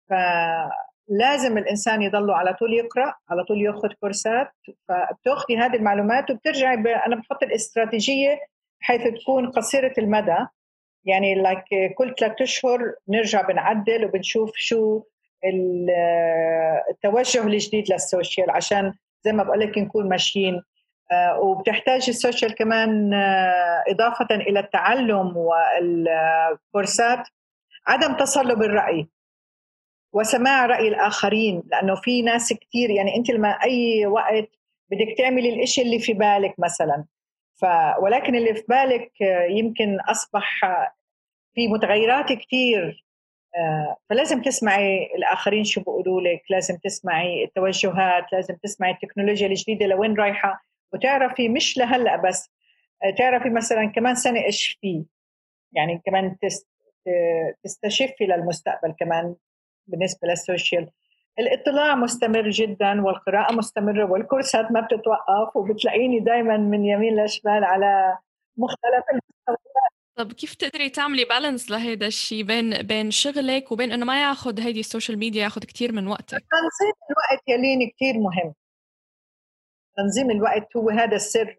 فلازم 0.09 1.57
الإنسان 1.57 2.01
يضل 2.01 2.31
على 2.31 2.53
طول 2.53 2.73
يقرأ 2.73 3.13
على 3.29 3.43
طول 3.43 3.61
ياخذ 3.61 3.89
كورسات 3.99 4.51
فبتاخذي 4.87 5.57
هذه 5.57 5.75
المعلومات 5.75 6.31
وبترجعي 6.31 6.75
أنا 7.05 7.15
بحط 7.15 7.43
الاستراتيجية 7.43 8.39
حيث 8.79 9.01
تكون 9.21 9.51
قصيرة 9.51 9.93
المدى. 9.97 10.37
يعني 11.05 11.35
لايك 11.35 11.93
كل 11.97 12.15
ثلاث 12.19 12.41
أشهر 12.41 12.79
بنرجع 13.07 13.41
بنعدل 13.41 14.05
وبنشوف 14.05 14.51
شو 14.55 15.03
التوجه 16.91 17.43
الجديد 17.43 17.91
للسوشيال 17.91 18.49
عشان 18.49 18.93
زي 19.21 19.31
ما 19.31 19.43
بقول 19.43 19.59
لك 19.59 19.77
نكون 19.77 20.09
ماشيين. 20.09 20.55
آه، 20.55 20.63
وبتحتاج 21.41 22.05
السوشيال 22.09 22.55
كمان 22.55 23.13
آه، 23.13 23.83
إضافة 23.87 24.35
إلى 24.35 24.59
التعلم 24.59 25.37
والكورسات 25.37 27.27
عدم 27.87 28.13
تصلب 28.13 28.61
الرأي 28.61 29.07
وسماع 30.13 30.65
رأي 30.65 30.87
الآخرين 30.87 31.63
لأنه 31.71 31.95
في 31.95 32.21
ناس 32.21 32.53
كثير 32.53 32.89
يعني 32.89 33.15
أنت 33.15 33.29
لما 33.29 33.49
أي 33.49 34.05
وقت 34.05 34.49
بدك 34.91 35.17
تعملي 35.17 35.49
الإشي 35.49 35.81
اللي 35.81 35.99
في 35.99 36.13
بالك 36.13 36.55
مثلا 36.59 37.05
ف 37.55 37.65
ولكن 38.01 38.35
اللي 38.35 38.53
في 38.53 38.63
بالك 38.69 39.11
يمكن 39.49 39.97
أصبح 39.99 40.61
في 41.53 41.67
متغيرات 41.67 42.33
كثير 42.33 43.03
آه، 43.55 43.97
فلازم 44.09 44.41
تسمعي 44.41 45.05
الآخرين 45.15 45.63
شو 45.63 45.81
بيقولوا 45.81 46.21
لك 46.21 46.41
لازم 46.49 46.77
تسمعي 46.77 47.43
التوجهات 47.43 48.33
لازم 48.33 48.55
تسمعي 48.55 48.91
التكنولوجيا 48.91 49.47
الجديدة 49.47 49.85
لوين 49.85 50.15
رايحة. 50.15 50.65
وتعرفي 50.93 51.49
مش 51.49 51.77
لهلأ 51.77 52.15
بس 52.15 52.49
آه، 53.03 53.15
تعرفي 53.17 53.49
مثلا 53.49 53.85
كمان 53.85 54.15
سنة 54.15 54.45
إيش 54.45 54.77
في 54.81 55.05
يعني 55.71 56.01
كمان 56.05 56.37
تستشفي 57.63 58.25
للمستقبل 58.25 58.93
كمان 58.99 59.35
بالنسبة 59.87 60.27
لل 60.27 60.43
social 60.43 60.89
الاطلاع 61.39 61.95
مستمر 61.95 62.49
جدا 62.49 63.01
والقراءة 63.01 63.53
مستمرة 63.53 64.11
والكورسات 64.11 64.71
ما 64.71 64.81
بتتوقف 64.81 65.55
وبتلاقيني 65.55 66.19
دائما 66.19 66.57
من 66.57 66.85
يمين 66.85 67.23
لشمال 67.23 67.63
على 67.63 68.17
مختلف 68.57 69.03
المستويات 69.11 69.93
طب 70.15 70.33
كيف 70.33 70.55
تقدري 70.55 70.89
تعملي 70.89 71.25
balance 71.25 71.71
لهيدا 71.71 72.07
الشيء 72.07 72.43
بين 72.43 72.81
بين 72.81 73.11
شغلك 73.11 73.71
وبين 73.71 73.91
إنه 73.91 74.05
ما 74.05 74.21
ياخذ 74.21 74.59
هيدي 74.59 74.79
ال 74.79 74.85
social 74.85 75.19
media 75.19 75.43
ياخذ 75.43 75.61
كثير 75.61 75.91
من 75.91 76.07
وقتك؟ 76.07 76.31
تنظيم 76.31 76.93
الوقت 77.09 77.43
يا 77.47 77.58
لين 77.58 77.89
كثير 77.89 78.13
مهم. 78.13 78.53
تنظيم 79.97 80.31
الوقت 80.31 80.77
هو 80.77 80.89
هذا 80.89 81.15
السر. 81.15 81.57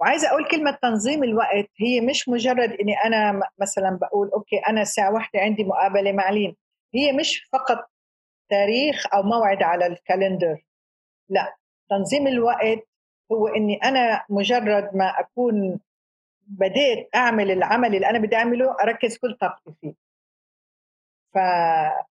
وعايزة 0.00 0.28
أقول 0.28 0.48
كلمة 0.48 0.78
تنظيم 0.82 1.24
الوقت 1.24 1.68
هي 1.80 2.00
مش 2.00 2.28
مجرد 2.28 2.72
إني 2.72 2.94
أنا 3.04 3.40
مثلا 3.58 3.98
بقول 4.00 4.30
okay 4.30 4.58
أنا 4.68 4.82
الساعة 4.82 5.12
واحدة 5.12 5.40
عندي 5.40 5.64
مقابلة 5.64 6.12
مع 6.12 6.30
لين 6.30 6.56
هي 6.94 7.12
مش 7.12 7.48
فقط 7.52 7.90
تاريخ 8.50 9.14
أو 9.14 9.22
موعد 9.22 9.62
على 9.62 9.86
ال 9.86 9.94
calendar. 9.94 10.64
لا 11.28 11.56
تنظيم 11.90 12.26
الوقت 12.26 12.88
هو 13.32 13.48
إني 13.48 13.76
أنا 13.84 14.24
مجرد 14.28 14.90
ما 14.96 15.20
أكون 15.20 15.80
بديت 16.46 17.08
أعمل 17.14 17.50
العمل 17.50 17.94
اللي 17.94 18.10
أنا 18.10 18.18
بدي 18.18 18.36
أعمله 18.36 18.76
أركز 18.82 19.18
كل 19.18 19.36
طاقتي 19.40 19.74
فيه. 19.80 19.94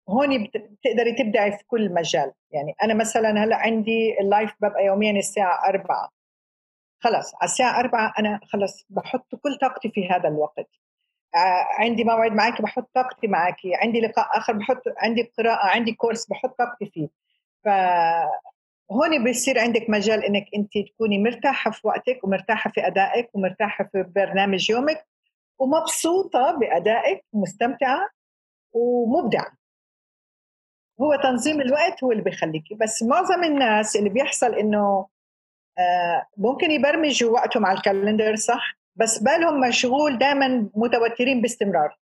فهون 0.07 0.43
بتقدري 0.43 1.13
تبدعي 1.13 1.51
في 1.51 1.63
كل 1.67 1.93
مجال. 1.93 2.31
يعني 2.51 2.75
أنا 2.83 2.93
مثلا 2.93 3.43
هلأ 3.43 3.55
عندي 3.55 4.19
اللايف 4.21 4.51
ببقى 4.61 4.85
يوميا 4.85 5.11
الساعة 5.11 5.69
4 5.69 6.09
خلص 6.99 7.35
على 7.35 7.43
الساعة 7.51 7.79
4 7.79 8.13
أنا 8.19 8.39
خلص 8.43 8.85
بحط 8.89 9.35
كل 9.35 9.57
طاقتي 9.61 9.89
في 9.89 10.07
هذا 10.09 10.27
الوقت. 10.29 10.69
عندي 11.79 12.03
موعد 12.03 12.31
معك 12.31 12.61
بحط 12.61 12.89
طاقتي 12.95 13.27
معك 13.27 13.55
عندي 13.81 14.01
لقاء 14.01 14.37
آخر 14.37 14.53
بحط 14.53 14.81
عندي 14.97 15.31
قراءة 15.37 15.67
عندي 15.67 15.91
كورس 15.93 16.27
بحط 16.27 16.57
طاقتي 16.57 16.85
فيه. 16.85 17.07
ف 17.63 17.67
هون 18.91 19.23
بيصير 19.23 19.59
عندك 19.59 19.89
مجال 19.89 20.23
إنك 20.23 20.45
انت 20.55 20.77
تكوني 20.77 21.17
مرتاحة 21.23 21.71
في 21.71 21.87
وقتك 21.87 22.19
ومرتاحة 22.23 22.69
في 22.69 22.87
أدائك 22.87 23.29
ومرتاحة 23.35 23.89
في 23.91 24.03
برنامج 24.15 24.69
يومك 24.69 25.05
ومبسوطة 25.59 26.51
بأدائك 26.51 27.25
ومستمتعه 27.33 28.09
ومبدعة. 28.71 29.51
هو 31.03 31.15
تنظيم 31.23 31.61
الوقت 31.61 32.03
هو 32.03 32.11
اللي 32.11 32.23
بيخليكي 32.23 32.75
بس 32.75 33.03
معظم 33.03 33.43
الناس 33.43 33.95
اللي 33.95 34.09
بيحصل 34.09 34.53
إنه 34.55 35.07
آه، 35.79 36.25
ممكن 36.37 36.71
يبرمجوا 36.71 37.31
وقتهم 37.31 37.65
على 37.65 37.77
ال 37.77 37.83
calendar 37.83 38.35
صح؟ 38.35 38.77
بس 38.95 39.19
بالهم 39.19 39.59
مشغول 39.59 40.17
دائما 40.17 40.69
متوترين 40.75 41.41
باستمرار. 41.41 41.97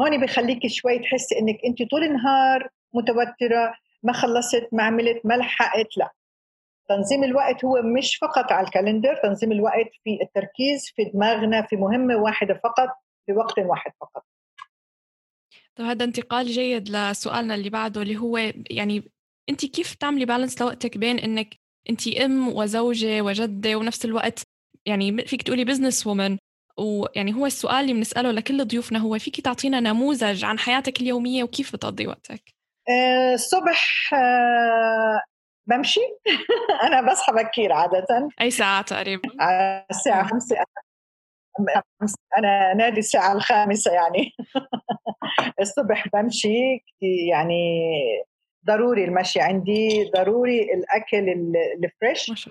هون 0.00 0.20
بخليك 0.20 0.66
شوي 0.66 0.98
تحسي 0.98 1.38
إنك 1.38 1.58
أنت 1.66 1.90
طول 1.90 2.04
النهار 2.04 2.68
متوترة 2.94 3.74
ما 4.02 4.12
خلصت 4.12 4.68
ما 4.72 4.82
عملت 4.82 5.20
ما 5.26 5.34
لحقت 5.34 5.96
لا. 5.96 6.10
تنظيم 6.88 7.24
الوقت 7.24 7.64
هو 7.64 7.82
مش 7.82 8.16
فقط 8.16 8.52
على 8.52 8.66
ال 8.66 8.72
calendar 8.72 9.20
تنظيم 9.22 9.52
الوقت 9.52 9.90
في 10.04 10.18
التركيز 10.22 10.92
في 10.96 11.04
دماغنا 11.04 11.62
في 11.62 11.76
مهمة 11.76 12.16
واحدة 12.16 12.54
فقط 12.54 12.88
في 13.26 13.32
وقت 13.32 13.58
واحد 13.58 13.92
فقط. 14.00 14.24
طيب 15.78 15.86
هذا 15.86 16.04
انتقال 16.04 16.46
جيد 16.46 16.88
لسؤالنا 16.88 17.54
اللي 17.54 17.70
بعده 17.70 18.02
اللي 18.02 18.16
هو 18.16 18.52
يعني 18.70 19.12
أنت 19.50 19.66
كيف 19.66 19.94
تعملي 19.94 20.24
بالانس 20.24 20.62
لوقتك 20.62 20.98
بين 20.98 21.18
إنك 21.18 21.56
أنت 21.90 22.08
أم 22.08 22.48
وزوجة 22.48 23.22
وجدة 23.22 23.76
ونفس 23.76 24.04
الوقت 24.04 24.42
يعني 24.86 25.26
فيك 25.26 25.42
تقولي 25.42 25.64
بزنس 25.64 26.06
وومن 26.06 26.38
ويعني 26.78 27.34
هو 27.34 27.46
السؤال 27.46 27.76
اللي 27.76 27.92
بنسأله 27.92 28.30
لكل 28.30 28.64
ضيوفنا 28.64 28.98
هو 28.98 29.18
فيك 29.18 29.40
تعطينا 29.40 29.80
نموذج 29.80 30.44
عن 30.44 30.58
حياتك 30.58 31.00
اليومية 31.00 31.44
وكيف 31.44 31.72
بتقضي 31.72 32.06
وقتك؟ 32.06 32.42
آه، 32.88 33.34
الصبح 33.34 34.10
أه 34.14 35.20
بمشي. 35.66 36.00
أنا 36.86 37.12
بصحى 37.12 37.32
بكير 37.32 37.72
عادة. 37.72 38.28
أي 38.40 38.50
ساعة 38.50 38.82
تقريبا؟ 38.82 39.28
الساعة 39.90 40.28
5 40.28 40.56
أنا 42.38 42.74
نادي 42.74 42.98
الساعة 42.98 43.32
الخامسة 43.32 43.90
يعني. 43.92 44.32
الصبح 45.60 46.08
بمشي 46.08 46.84
يعني 47.30 47.82
ضروري 48.66 49.04
المشي. 49.04 49.40
عندي 49.40 50.10
ضروري 50.16 50.62
الأكل 50.62 51.28
الفريش. 51.84 52.48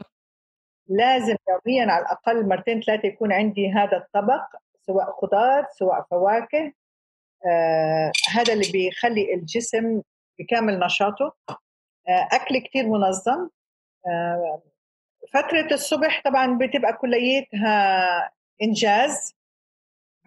لازم 0.87 1.35
يوميا 1.49 1.91
على 1.91 2.05
الأقل 2.05 2.47
مرتين 2.47 2.81
ثلاثة 2.81 3.07
يكون 3.07 3.33
عندي 3.33 3.69
هذا 3.71 3.97
الطبق 3.97 4.41
سواء 4.81 5.11
خضار 5.21 5.67
سواء 5.79 6.05
فواكه. 6.11 6.73
آه 7.51 8.11
هذا 8.33 8.53
اللي 8.53 8.71
بيخلي 8.71 9.33
الجسم 9.33 10.01
بكامل 10.39 10.79
نشاطه. 10.79 11.35
آه 12.07 12.27
أكل 12.31 12.57
كثير 12.57 12.87
منظم. 12.87 13.49
آه 14.07 14.61
فترة 15.33 15.67
الصبح 15.71 16.21
طبعا 16.25 16.57
بتبقى 16.57 16.93
كليتها 16.93 18.31
إنجاز. 18.61 19.35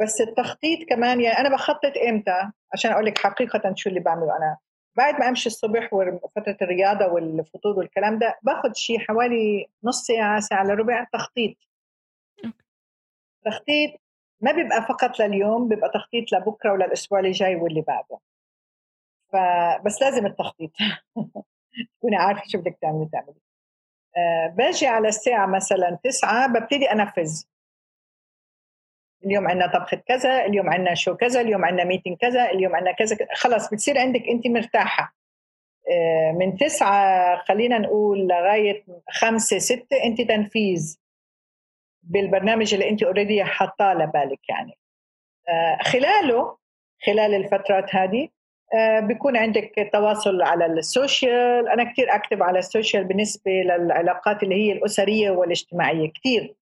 بس 0.01 0.21
التخطيط 0.21 0.89
كمان 0.89 1.21
يعني 1.21 1.39
أنا 1.39 1.49
بخطط 1.49 1.93
إمتى؟ 2.09 2.51
عشان 2.73 2.93
أقول 2.93 3.07
لك 3.07 3.19
حقيقة 3.19 3.75
شو 3.75 3.89
اللي 3.89 4.01
بعمله. 4.01 4.37
أنا 4.37 4.57
بعد 4.97 5.21
ما 5.21 5.29
أمشي 5.29 5.49
الصبح 5.49 5.93
وفترة 5.95 6.57
الرياضة 6.63 7.07
والفطور 7.07 7.79
والكلام 7.79 8.19
ده 8.19 8.39
باخذ 8.43 8.73
شيء 8.75 8.99
حوالي 8.99 9.67
نص 9.85 10.07
ساعة 10.07 10.41
ساعة 10.41 10.63
الا 10.63 10.75
ربع 10.75 11.05
تخطيط. 11.13 11.57
تخطيط 13.45 13.91
ما 14.41 14.53
بيبقى 14.53 14.83
فقط 14.83 15.21
لليوم 15.21 15.69
بيبقى 15.69 15.91
تخطيط 15.95 16.33
لبكرة 16.33 16.73
وللاسبوع 16.73 17.19
اللي 17.19 17.31
جاي 17.31 17.57
واللي 17.57 17.81
بعده. 17.81 18.19
فبس 19.33 20.03
لازم 20.03 20.27
التخطيط. 20.27 20.71
تكوني 21.99 22.17
عارفة 22.17 22.43
شو 22.47 22.59
بدك 22.59 22.79
تعملي 22.83 23.09
تعملي. 23.13 23.41
أه 24.17 24.47
باجي 24.57 24.87
على 24.87 25.09
الساعة 25.09 25.47
مثلا 25.47 25.99
تسعة 26.05 26.47
ببتدي 26.49 26.93
أنفذ. 26.93 27.45
اليوم 29.25 29.49
عندنا 29.49 29.73
طبخة 29.73 29.97
كذا 29.97 30.45
اليوم 30.47 30.71
عندنا 30.71 30.95
show 30.95 31.17
كذا 31.17 31.41
اليوم 31.41 31.65
عندنا 31.65 31.85
meeting 31.85 32.17
كذا 32.17 32.51
اليوم 32.51 32.77
عندنا 32.77 32.93
كذا 32.93 33.17
خلص 33.35 33.71
بتصير 33.71 33.99
عندك 33.99 34.23
أنت 34.29 34.47
مرتاحة. 34.47 35.17
آه، 35.91 36.33
من 36.33 36.57
تسعة 36.57 37.37
خلينا 37.37 37.79
نقول 37.79 38.19
لغاية 38.19 38.85
خمسة 39.11 39.59
ستة 39.59 40.05
أنت 40.05 40.21
تنفيذ 40.21 40.99
بالبرنامج 42.03 42.75
اللي 42.75 42.89
أنت 42.89 43.03
already 43.03 43.45
حاطاه 43.45 43.95
ببالك 43.95 44.49
يعني. 44.49 44.79
آه، 45.49 45.79
خلاله 45.83 46.57
خلال 47.07 47.35
الفترات 47.35 47.95
هذه 47.95 48.29
آه، 48.75 49.01
بيكون 49.01 49.37
عندك 49.37 49.91
تواصل 49.93 50.43
على 50.43 50.67
ال 50.67 50.80
social. 50.80 51.69
أنا 51.69 51.93
كثير 51.93 52.15
أكتب 52.15 52.43
على 52.43 52.59
ال 52.59 52.65
social 52.65 53.05
بالنسبة 53.05 53.51
للعلاقات 53.51 54.43
اللي 54.43 54.55
هي 54.55 54.73
الأسرية 54.73 55.31
والاجتماعية 55.31 56.13
كثير 56.13 56.55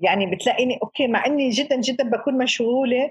يعني 0.00 0.26
بتلاقيني 0.26 0.78
okay 0.82 1.06
مع 1.06 1.26
إني 1.26 1.50
جدا 1.50 1.80
جدا 1.80 2.04
بكون 2.04 2.38
مشغولة 2.38 3.10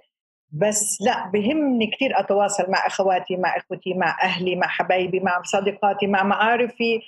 بس 0.51 1.01
لا 1.01 1.27
بهمني 1.27 1.87
كثير 1.87 2.19
أتواصل 2.19 2.71
مع 2.71 2.87
إخواتي 2.87 3.37
مع 3.37 3.57
إخوتي 3.57 3.93
مع 3.93 4.17
أهلي 4.23 4.55
مع 4.55 4.67
حبايبي 4.67 5.19
مع 5.19 5.41
صديقاتي 5.43 6.07
مع 6.07 6.23
معارفي. 6.23 7.01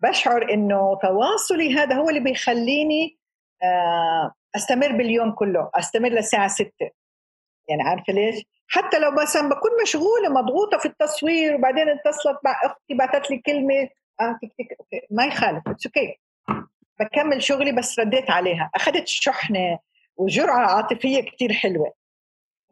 بشعر 0.00 0.52
إنه 0.52 0.98
تواصلي 1.02 1.74
هذا 1.74 1.94
هو 1.94 2.08
اللي 2.08 2.20
بيخليني 2.20 3.18
آه، 3.62 4.34
أستمر 4.56 4.92
باليوم 4.92 5.32
كله 5.32 5.70
أستمر 5.74 6.08
للساعة 6.08 6.48
6 6.48 6.70
يعني 7.68 7.82
عارفة 7.82 8.12
ليش؟ 8.12 8.44
حتى 8.68 8.98
لو 8.98 9.10
مثلا 9.10 9.48
بكون 9.48 9.70
مشغولة 9.82 10.28
مضغوطة 10.28 10.78
في 10.78 10.86
التصوير 10.86 11.54
وبعدين 11.54 11.88
اتصلت 11.88 12.38
مع 12.44 12.60
أختي 12.64 12.94
بعثت 12.94 13.30
لي 13.30 13.38
كلمة 13.38 13.88
آه 14.20 14.38
تك 14.42 14.52
تك 14.58 15.06
ما 15.10 15.24
يخالف 15.26 15.68
it's 15.68 15.86
okay 15.86 16.18
بكمل 17.00 17.42
شغلي 17.42 17.72
بس 17.72 17.98
رديت 17.98 18.30
عليها. 18.30 18.70
أخذت 18.74 19.06
شحنة 19.06 19.78
وجرعة 20.16 20.66
عاطفية 20.66 21.20
كثير 21.20 21.52
حلوة. 21.52 21.92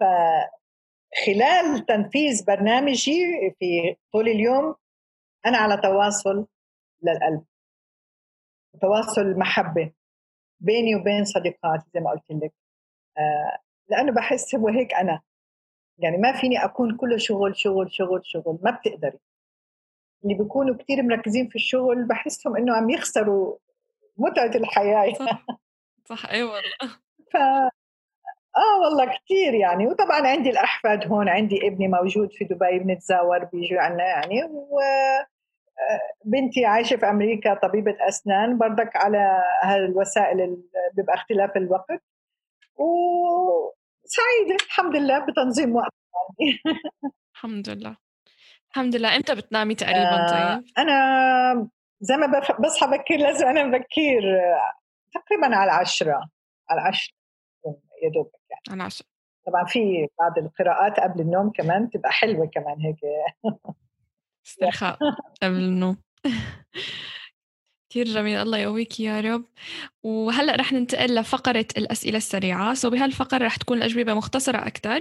فخلال 0.01 1.87
تنفيذ 1.87 2.45
برنامجي 2.47 3.23
في 3.59 3.97
طول 4.13 4.29
اليوم 4.29 4.75
أنا 5.47 5.59
على 5.59 5.77
تواصل 5.77 6.47
للقلب. 7.03 7.45
تواصل 8.81 9.39
محبة 9.39 9.93
بيني 10.61 10.95
وبين 10.95 11.25
صديقاتي 11.25 11.85
زي 11.95 12.01
ما 12.01 12.11
قلت 12.11 12.31
لك. 12.31 12.53
آه 13.19 13.59
لأنه 13.89 14.13
بحس 14.13 14.55
هو 14.55 14.69
هيك 14.69 14.95
أنا. 14.95 15.23
يعني 15.99 16.17
ما 16.17 16.41
فيني 16.41 16.65
أكون 16.65 16.97
كله 16.97 17.17
شغل 17.17 17.57
شغل 17.57 17.95
شغل 17.95 18.21
شغل. 18.25 18.59
ما 18.63 18.71
بتقدري. 18.71 19.19
اللي 20.25 20.35
بيكونوا 20.35 20.77
كثير 20.77 21.03
مركزين 21.03 21.49
في 21.49 21.57
الشغل 21.57 22.09
بحسهم 22.09 22.57
إنه 22.57 22.77
عم 22.77 22.91
يخسروا 22.91 23.57
متعة 24.19 24.51
الحياة. 24.57 25.13
صح 25.15 25.45
صح 26.05 26.31
أي 26.31 26.43
والله. 26.43 26.63
ف 27.33 27.37
آه 28.57 28.81
والله 28.85 29.05
كثير 29.07 29.55
يعني 29.55 29.87
وطبعا 29.87 30.27
عندي 30.27 30.51
الأحفاد 30.51 31.07
هون 31.13 31.29
عندي 31.29 31.67
ابني 31.69 31.89
موجود 31.89 32.29
في 32.33 32.45
دبي 32.45 32.79
بنتزاور 32.79 33.45
بيجوا 33.45 33.81
عنا 33.81 34.05
يعني 34.05 34.45
و 34.45 34.79
آه، 35.81 36.01
بنتي 36.25 36.65
عايشة 36.65 36.97
في 36.97 37.07
أمريكا 37.11 37.55
طبيبة 37.55 37.97
أسنان 38.09 38.59
برضك 38.59 38.97
على 38.97 39.43
هالوسائل 39.63 40.41
اللي 40.41 40.57
بيبقى 40.97 41.15
اختلاف 41.15 41.57
الوقت. 41.57 42.03
وسعيده 42.77 44.65
الحمد 44.67 44.97
لله 44.97 45.19
بتنظيم 45.27 45.77
وقت 45.77 45.93
يعني. 46.15 46.59
الحمد 47.35 47.69
لله. 47.69 47.97
الحمد 48.71 48.97
لله. 48.97 49.17
إمتى 49.17 49.35
بتنامي 49.35 49.75
تقريبا 49.75 50.25
آه، 50.25 50.55
طيب؟ 50.57 50.65
أنا 50.79 51.69
زي 52.01 52.17
ما 52.17 52.41
بصحى 52.61 52.87
بكير 52.87 53.19
لازم 53.19 53.47
أنام 53.47 53.71
بكير 53.71 54.23
تقريبا 55.13 55.57
على 55.57 55.65
العشرة 55.65 56.29
على 56.71 56.81
العشرة 56.81 57.15
يا 58.03 58.11
دوب 58.15 58.31
يعني. 58.51 58.63
على 58.69 58.77
العشرة. 58.77 59.07
طبعا 59.47 59.65
في 59.65 60.09
بعض 60.19 60.39
القراءات 60.39 61.01
قبل 61.01 61.21
النوم 61.21 61.51
كمان 61.51 61.91
تبقى 61.91 62.13
حلوة 62.13 62.47
كمان 62.47 62.81
هيك. 62.81 62.97
استرخاء 64.47 64.99
قبل 65.43 65.57
النوم. 65.57 65.97
كثير 67.91 68.05
جميل 68.05 68.39
الله 68.39 68.59
يقويك 68.59 69.01
يا 69.01 69.21
رب. 69.21 69.45
وهلأ 70.03 70.57
رح 70.57 70.73
ننتقل 70.73 71.15
لفقرة 71.15 71.67
الأسئلة 71.77 72.17
السريعة. 72.17 72.75
سو 72.75 72.91
بهالفقرة 72.91 73.47
رح 73.47 73.57
تكون 73.57 73.79
الأجوبة 73.79 74.15
مختصرة 74.15 74.67
أكثر 74.67 75.01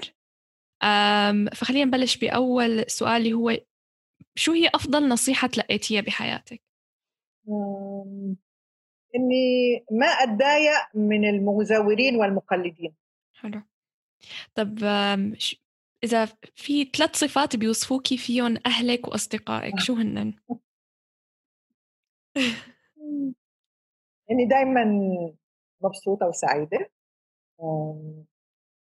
فخلينا 1.56 1.86
نبلش 1.86 2.18
بأول 2.18 2.86
سؤال 2.88 3.18
اللي 3.18 3.34
هو 3.34 3.58
شو 4.36 4.52
هي 4.52 4.68
أفضل 4.68 5.08
نصيحة 5.08 5.48
تلقيتيها 5.48 6.02
بحياتك؟ 6.02 6.67
إني 9.16 9.86
ما 9.92 10.08
أتضايق 10.08 10.96
من 10.96 11.30
المزورين 11.30 12.16
والمقلدين. 12.16 12.96
حلو. 13.34 13.62
طب 14.56 14.84
إذا 16.04 16.26
في 16.56 16.86
ثلاث 16.86 17.16
صفات 17.16 17.56
بيوصفوكي 17.56 18.18
فيهم 18.18 18.58
أهلك 18.66 19.08
وأصدقائك 19.08 19.80
شو 19.80 19.94
هن؟ 19.94 20.34
إني 24.32 24.46
دائما 24.46 24.86
مبسوطة 25.82 26.28
وسعيدة. 26.28 26.92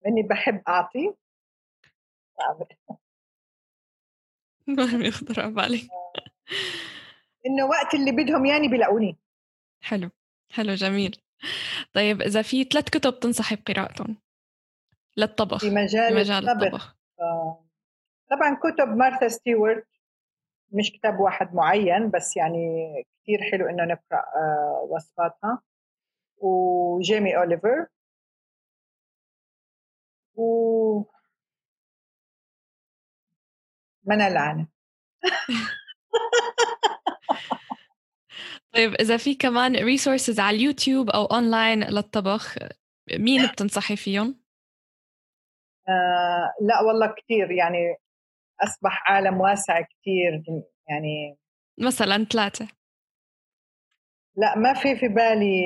إني 0.07 0.23
بحب 0.29 0.61
أعطي. 0.67 1.13
ما 4.67 5.05
يخطر 5.05 5.41
على 5.41 5.51
بالي 5.51 5.89
إنه 7.45 7.65
وقت 7.65 7.93
اللي 7.93 8.11
بدهم 8.11 8.45
يعني 8.45 8.67
بيلاقوني. 8.67 9.17
حلو 9.81 10.09
حلو 10.51 10.73
جميل. 10.73 11.21
طيب 11.93 12.21
إذا 12.21 12.41
في 12.41 12.63
ثلاث 12.63 12.89
كتب 12.89 13.19
تنصحي 13.19 13.55
بقراءتهم 13.55 14.17
للطبخ 15.17 15.57
في 15.61 15.69
مجال, 15.69 16.09
في 16.09 16.15
مجال 16.19 16.49
الطبخ, 16.49 16.63
الطبخ. 16.65 16.95
آه. 17.19 17.65
طبعا 18.29 18.55
كتب 18.55 18.87
مارثا 18.97 19.27
ستيوارت 19.27 19.87
مش 20.71 20.91
كتاب 20.91 21.19
واحد 21.19 21.53
معين 21.53 22.09
بس 22.11 22.37
يعني 22.37 22.57
كثير 23.23 23.39
حلو 23.51 23.69
إنه 23.69 23.83
نقرأ 23.83 24.19
آه 24.35 24.87
وصفاتها. 24.89 25.61
وجيمي 26.37 27.37
أوليفر. 27.37 27.87
و 30.35 31.03
منى 34.07 34.27
العانة 34.27 34.67
طيب 38.73 38.93
إذا 38.93 39.17
في 39.17 39.35
كمان 39.35 39.75
resources 39.75 40.39
على 40.39 40.57
اليوتيوب 40.57 41.09
أو 41.09 41.25
أونلاين 41.25 41.83
للطبخ 41.83 42.57
مين 43.19 43.47
بتنصحي 43.47 43.95
فيهم؟ 43.95 44.39
آه 45.89 46.53
لا 46.61 46.81
والله 46.81 47.15
كثير 47.17 47.51
يعني 47.51 47.95
أصبح 48.63 49.11
عالم 49.11 49.41
واسع 49.41 49.81
كثير 49.81 50.43
يعني 50.89 51.37
مثلا 51.79 52.25
ثلاثة. 52.25 52.67
لا 54.35 54.57
ما 54.57 54.73
في 54.73 54.95
في 54.95 55.07
بالي. 55.07 55.63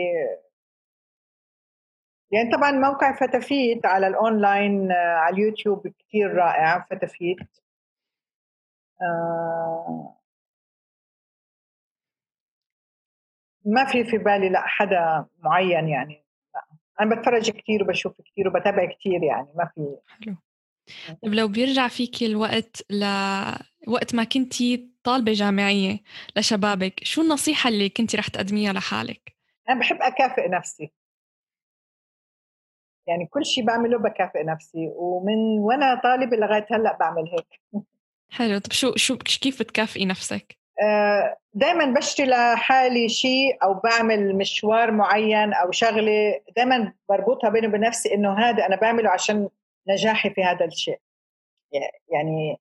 يعني 2.32 2.52
طبعا 2.52 2.72
موقع 2.72 3.16
فتافيت 3.20 3.86
على 3.86 4.08
الاونلاين 4.08 4.92
آه، 4.92 4.96
على 4.96 5.36
اليوتيوب 5.36 5.88
كثير 5.88 6.34
رائع 6.34 6.86
فتافيت. 6.90 7.38
آه 9.02 10.23
ما 13.66 13.86
في 13.86 14.04
في 14.04 14.18
بالي 14.18 14.50
لا 14.50 14.62
حدا 14.68 15.26
معين 15.40 15.88
يعني 15.88 16.26
لا. 16.54 16.62
أنا 17.02 17.16
بتفرج 17.16 17.52
كثير 17.52 17.84
وبشوف 17.84 18.22
كثير 18.22 18.48
وبتابع 18.48 18.86
كثير 18.86 19.24
يعني 19.24 19.48
ما 19.56 19.70
في 19.76 19.98
حلو 20.08 20.36
طيب 21.24 21.34
لو 21.34 21.48
بيرجع 21.48 21.88
فيك 21.88 22.24
الوقت 22.24 22.92
لوقت 23.88 24.16
ما 24.16 24.24
كنتي 24.24 24.90
طالبة 25.04 25.34
جامعية 25.34 26.00
لشبابك 26.38 27.04
شو 27.04 27.22
النصيحة 27.22 27.70
اللي 27.70 27.90
كنتي 27.90 28.18
رح 28.18 28.28
تقدميها 28.28 28.74
لحالك؟ 28.74 29.36
أنا 29.70 29.80
بحب 29.80 29.98
أكافئ 30.02 30.50
نفسي 30.50 30.92
يعني 33.08 33.26
كل 33.26 33.46
شيء 33.46 33.66
بعمله 33.66 33.98
بكافئ 33.98 34.44
نفسي 34.44 34.92
ومن 34.96 35.60
وأنا 35.60 36.02
طالبة 36.04 36.38
لغاية 36.38 36.66
هلأ 36.72 36.98
بعمل 36.98 37.24
هيك 37.32 37.84
حلو 38.30 38.58
طب 38.58 38.72
شو 38.72 38.96
شو 38.96 39.18
كيف 39.18 39.60
بتكافئي 39.60 40.06
نفسك؟ 40.06 40.58
آه، 40.82 41.38
دائما 41.54 41.86
بشتري 41.86 42.28
لحالي 42.28 43.10
شيء 43.10 43.64
أو 43.64 43.74
بعمل 43.74 44.36
مشوار 44.38 44.92
معين 44.92 45.54
أو 45.54 45.72
شغلة 45.72 46.42
دائما 46.56 46.94
بربطها 47.10 47.50
بيني 47.50 47.68
وبين 47.68 47.82
نفسي 47.82 48.14
إنه 48.14 48.40
هذا 48.40 48.66
أنا 48.66 48.76
بعمله 48.76 49.10
عشان 49.10 49.50
نجاحي 49.88 50.30
في 50.30 50.44
هذا 50.44 50.66
الشيء. 50.66 51.00
يعني 52.10 52.58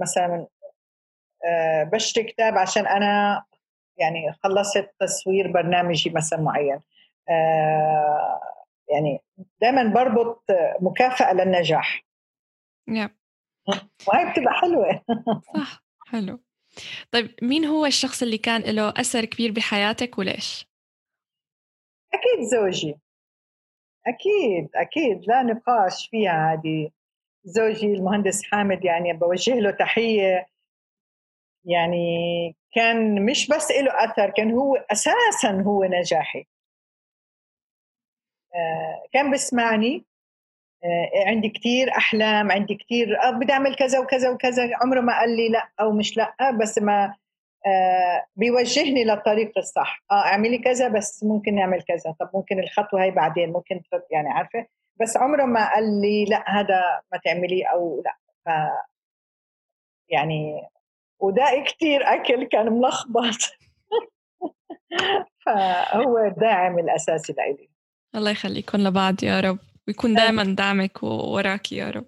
مثلا 0.00 0.46
آه، 1.44 1.84
بشتري 1.84 2.24
كتاب 2.24 2.58
عشان 2.58 2.86
أنا 2.86 3.42
يعني 3.98 4.32
خلصت 4.44 4.90
تصوير 5.00 5.52
برنامجي 5.52 6.10
مثلا 6.10 6.40
معين. 6.40 6.80
آه، 7.28 8.40
يعني 8.88 9.20
دائما 9.60 9.84
بربط 9.84 10.44
مكافأة 10.80 11.34
للنجاح. 11.34 12.04
yeah. 12.90 13.10
وهي 14.08 14.30
بتبقى 14.30 14.54
حلوة. 14.54 15.02
صح 15.54 15.82
حلو. 16.06 16.40
طيب 17.10 17.30
مين 17.42 17.64
هو 17.64 17.86
الشخص 17.86 18.22
اللي 18.22 18.38
كان 18.38 18.62
له 18.62 18.88
أثر 18.88 19.24
كبير 19.24 19.52
بحياتك 19.52 20.18
وليش؟ 20.18 20.66
أكيد 22.14 22.46
زوجي. 22.50 22.94
أكيد 24.06 24.68
أكيد. 24.74 25.24
لا 25.28 25.42
نقاش 25.42 26.08
فيها 26.10 26.52
هذه. 26.52 26.90
زوجي 27.44 27.86
المهندس 27.86 28.42
حامد 28.44 28.84
يعني 28.84 29.12
بوجه 29.12 29.54
له 29.54 29.70
تحية. 29.70 30.46
يعني 31.64 32.56
كان 32.74 33.24
مش 33.26 33.48
بس 33.48 33.70
له 33.70 34.04
أثر 34.04 34.30
كان 34.30 34.50
هو 34.50 34.76
أساسا 34.76 35.62
هو 35.66 35.84
نجاحي. 35.84 36.46
آه، 38.54 39.08
كان 39.12 39.32
بسمعني 39.32 40.04
عندي 41.26 41.48
كثير 41.48 41.90
أحلام 41.96 42.52
عندي 42.52 42.74
كثير 42.74 43.22
آه، 43.22 43.30
بدي 43.30 43.52
أعمل 43.52 43.74
كذا 43.74 43.98
وكذا 43.98 44.30
وكذا 44.30 44.70
عمره 44.82 45.00
ما 45.00 45.18
قال 45.18 45.36
لي 45.36 45.48
لأ 45.48 45.68
أو 45.80 45.92
مش 45.92 46.16
لأ 46.16 46.50
بس 46.60 46.78
ما 46.78 47.14
بيوجهني 48.36 49.04
للطريق 49.04 49.58
الصح. 49.58 50.04
آه 50.10 50.14
أعملي 50.14 50.58
كذا 50.58 50.88
بس 50.88 51.24
ممكن 51.24 51.54
نعمل 51.54 51.82
كذا. 51.82 52.14
طب 52.20 52.30
ممكن 52.34 52.58
الخطوة 52.58 53.02
هي 53.02 53.10
بعدين 53.10 53.52
ممكن 53.52 53.82
يعني 54.10 54.28
عارفة؟ 54.28 54.66
بس 55.00 55.16
عمره 55.16 55.44
ما 55.44 55.72
قال 55.74 56.00
لي 56.00 56.24
لأ 56.24 56.44
هذا 56.46 57.00
ما 57.12 57.18
تعمليه 57.24 57.66
أو 57.66 58.02
لأ. 58.04 58.16
ف 58.44 58.48
يعني 60.08 60.68
وداقي 61.20 61.62
كثير 61.62 62.02
أكل 62.02 62.44
كان 62.44 62.72
ملخبط. 62.72 63.58
فهو 65.46 66.18
الداعم 66.18 66.78
الأساسي 66.78 67.32
لإلي. 67.32 67.68
الله 68.14 68.30
يخليكم 68.30 68.78
لبعض 68.78 69.24
يا 69.24 69.40
رب. 69.40 69.58
ويكون 69.88 70.14
دائما 70.14 70.42
دعمك 70.44 71.02
ووراك 71.02 71.72
يا 71.72 71.90
رب. 71.90 72.06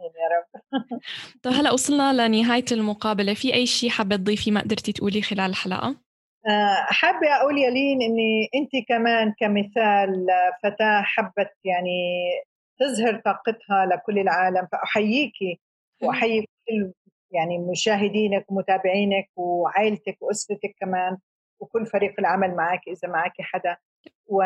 يا 0.00 0.28
رب. 0.36 0.62
طيب 1.42 1.52
هلأ 1.52 1.72
وصلنا 1.72 2.28
لنهاية 2.28 2.64
المقابلة. 2.72 3.34
في 3.34 3.54
أي 3.54 3.66
شيء 3.66 3.90
حابة 3.90 4.16
تضيفي 4.16 4.50
ما 4.50 4.60
قدرتي 4.60 4.92
تقولي 4.92 5.22
خلال 5.22 5.50
الحلقة؟ 5.50 5.96
آه، 6.46 6.86
حابة 6.88 7.36
أقول 7.40 7.58
يا 7.58 7.70
لين 7.70 8.02
إني 8.02 8.48
أنت 8.54 8.70
كمان 8.88 9.34
كمثال 9.40 10.26
فتاة 10.62 11.02
حبت 11.02 11.50
يعني 11.64 12.30
تظهر 12.78 13.22
طاقتها 13.24 13.86
لكل 13.86 14.18
العالم. 14.18 14.68
فأحييكي 14.72 15.60
وأحيي 16.02 16.48
كل 16.68 16.92
يعني 17.30 17.58
مشاهدينك 17.58 18.50
ومتابعينك 18.50 19.28
وعائلتك 19.36 20.16
وأسرتك 20.20 20.74
كمان 20.80 21.18
وكل 21.60 21.86
فريق 21.86 22.14
العمل 22.18 22.56
معك 22.56 22.80
إذا 22.88 23.08
معك 23.08 23.32
حدا. 23.40 23.76
و 24.26 24.42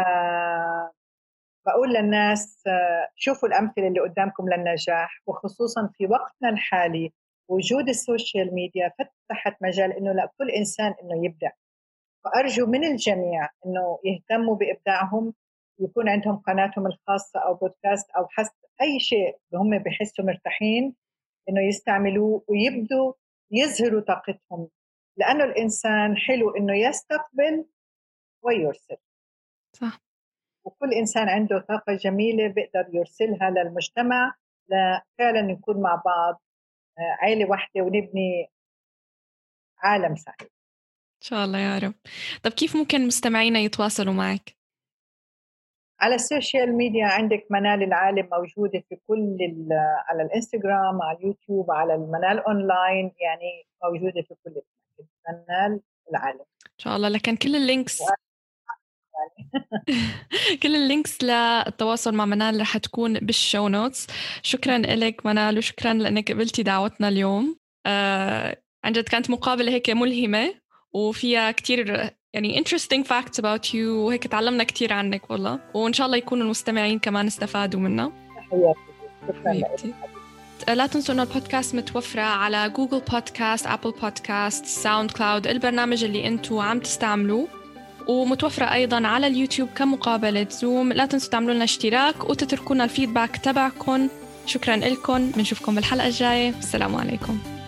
بقول 1.66 1.94
للناس 1.94 2.64
شوفوا 3.16 3.48
الأمثلة 3.48 3.88
اللي 3.88 4.00
قدامكم 4.00 4.48
للنجاح 4.48 5.22
وخصوصا 5.26 5.90
في 5.94 6.06
وقتنا 6.06 6.48
الحالي 6.48 7.12
وجود 7.48 7.88
السوشيال 7.88 8.54
ميديا 8.54 8.92
فتحت 8.98 9.56
مجال 9.62 9.92
إنه 9.92 10.12
لكل 10.12 10.50
إنسان 10.50 10.94
إنه 11.02 11.24
يبدأ. 11.24 11.52
فأرجو 12.24 12.66
من 12.66 12.84
الجميع 12.84 13.48
إنه 13.66 13.98
يهتموا 14.04 14.56
بإبداعهم 14.56 15.34
يكون 15.78 16.08
عندهم 16.08 16.36
قناتهم 16.36 16.86
الخاصة 16.86 17.40
أو 17.40 17.54
بودكاست 17.54 18.10
أو 18.10 18.26
حس 18.28 18.50
أي 18.82 19.00
شيء 19.00 19.38
هم 19.54 19.78
بحسوا 19.78 20.24
مرتاحين 20.24 20.94
إنه 21.48 21.60
يستعملوه 21.60 22.44
ويبدوا 22.48 23.12
يظهروا 23.50 24.00
طاقتهم. 24.00 24.68
لأنه 25.16 25.44
الإنسان 25.44 26.16
حلو 26.16 26.50
إنه 26.50 26.76
يستقبل 26.76 27.64
ويرسل. 28.42 28.96
صح. 29.72 30.09
وكل 30.64 30.92
إنسان 30.92 31.28
عنده 31.28 31.58
طاقة 31.68 31.94
جميلة 31.94 32.48
بيقدر 32.48 32.86
يرسلها 32.92 33.50
للمجتمع 33.50 34.34
لفعلا 34.68 35.42
نكون 35.42 35.82
مع 35.82 36.02
بعض 36.04 36.42
آه، 36.98 37.16
عائلة 37.22 37.50
واحدة 37.50 37.82
ونبني 37.82 38.50
عالم 39.78 40.16
سعيد. 40.16 40.50
إن 41.22 41.26
شاء 41.26 41.44
الله 41.44 41.58
يا 41.58 41.78
رب. 41.78 41.94
طب 42.42 42.50
كيف 42.50 42.76
ممكن 42.76 43.06
مستمعينا 43.06 43.58
يتواصلوا 43.58 44.14
معك؟ 44.14 44.56
على 46.00 46.14
ال 46.14 46.23
social 46.23 46.76
media 46.76 47.06
عندك 47.06 47.46
منال 47.50 47.82
العالم 47.82 48.28
موجودة 48.32 48.84
في 48.88 48.96
كل 49.06 49.38
على 50.08 50.22
الإنستغرام 50.22 51.02
على 51.02 51.18
اليوتيوب 51.18 51.70
على 51.70 51.94
المنال 51.94 52.38
أونلاين 52.38 53.12
يعني 53.20 53.66
موجودة 53.84 54.22
في 54.22 54.34
كل 54.44 54.62
منال 55.28 55.80
العالم. 56.10 56.40
إن 56.40 56.78
شاء 56.78 56.96
الله. 56.96 57.08
لكن 57.08 57.36
كل 57.36 57.56
ال 57.56 57.64
links 57.64 58.02
كل 60.62 60.76
ال 60.76 60.84
links 60.84 61.22
للتواصل 61.22 62.14
مع 62.14 62.24
منال 62.24 62.60
رح 62.60 62.76
تكون 62.78 63.14
بال 63.14 63.32
show 63.32 63.68
notes. 63.68 64.06
شكرا 64.42 64.78
لك 64.78 65.26
منال 65.26 65.58
وشكرا 65.58 65.92
لأنك 65.92 66.32
قبلتي 66.32 66.62
دعوتنا 66.62 67.08
اليوم. 67.08 67.56
آه 67.86 68.56
عن 68.84 68.92
جد 68.92 69.08
كانت 69.08 69.30
مقابلة 69.30 69.72
هيك 69.72 69.90
ملهمة 69.90 70.54
وفيها 70.92 71.50
كتير 71.50 72.10
يعني 72.34 72.64
interesting 72.64 73.04
facts 73.04 73.40
about 73.40 73.72
you 73.72 73.76
وهيك 73.76 74.26
تعلمنا 74.26 74.64
كتير 74.64 74.92
عنك 74.92 75.30
والله. 75.30 75.60
وإن 75.74 75.92
شاء 75.92 76.06
الله 76.06 76.16
يكونوا 76.16 76.44
المستمعين 76.44 76.98
كمان 76.98 77.26
استفادوا 77.26 77.80
منها. 77.80 78.12
حياتي 79.44 79.94
لا 80.68 80.86
تنسوا 80.86 81.14
إنه 81.14 81.22
البودكاست 81.22 81.74
متوفرة 81.74 82.22
على 82.22 82.70
جوجل 82.76 83.00
بودكاست، 83.00 83.66
ابل 83.66 83.90
بودكاست، 83.90 84.66
ساوند 84.66 85.10
كلاود، 85.10 85.46
البرنامج 85.46 86.04
اللي 86.04 86.26
أنتم 86.26 86.58
عم 86.58 86.80
تستعملوه. 86.80 87.59
ومتوفرة 88.06 88.72
أيضا 88.72 89.06
على 89.06 89.26
اليوتيوب 89.26 89.68
كمقابلة 89.76 90.46
زوم 90.50 90.92
لا 90.92 91.06
تنسوا 91.06 91.30
تعملوا 91.30 91.54
لنا 91.54 91.64
اشتراك 91.64 92.30
وتتركونا 92.30 92.84
ال 92.84 92.90
feedback 92.90 93.36
تبعكم. 93.36 94.08
شكرا 94.46 94.76
لكم. 94.76 95.30
بنشوفكم 95.30 95.74
بالحلقة 95.74 96.06
الجاية. 96.06 96.54
السلام 96.58 96.96
عليكم. 96.96 97.59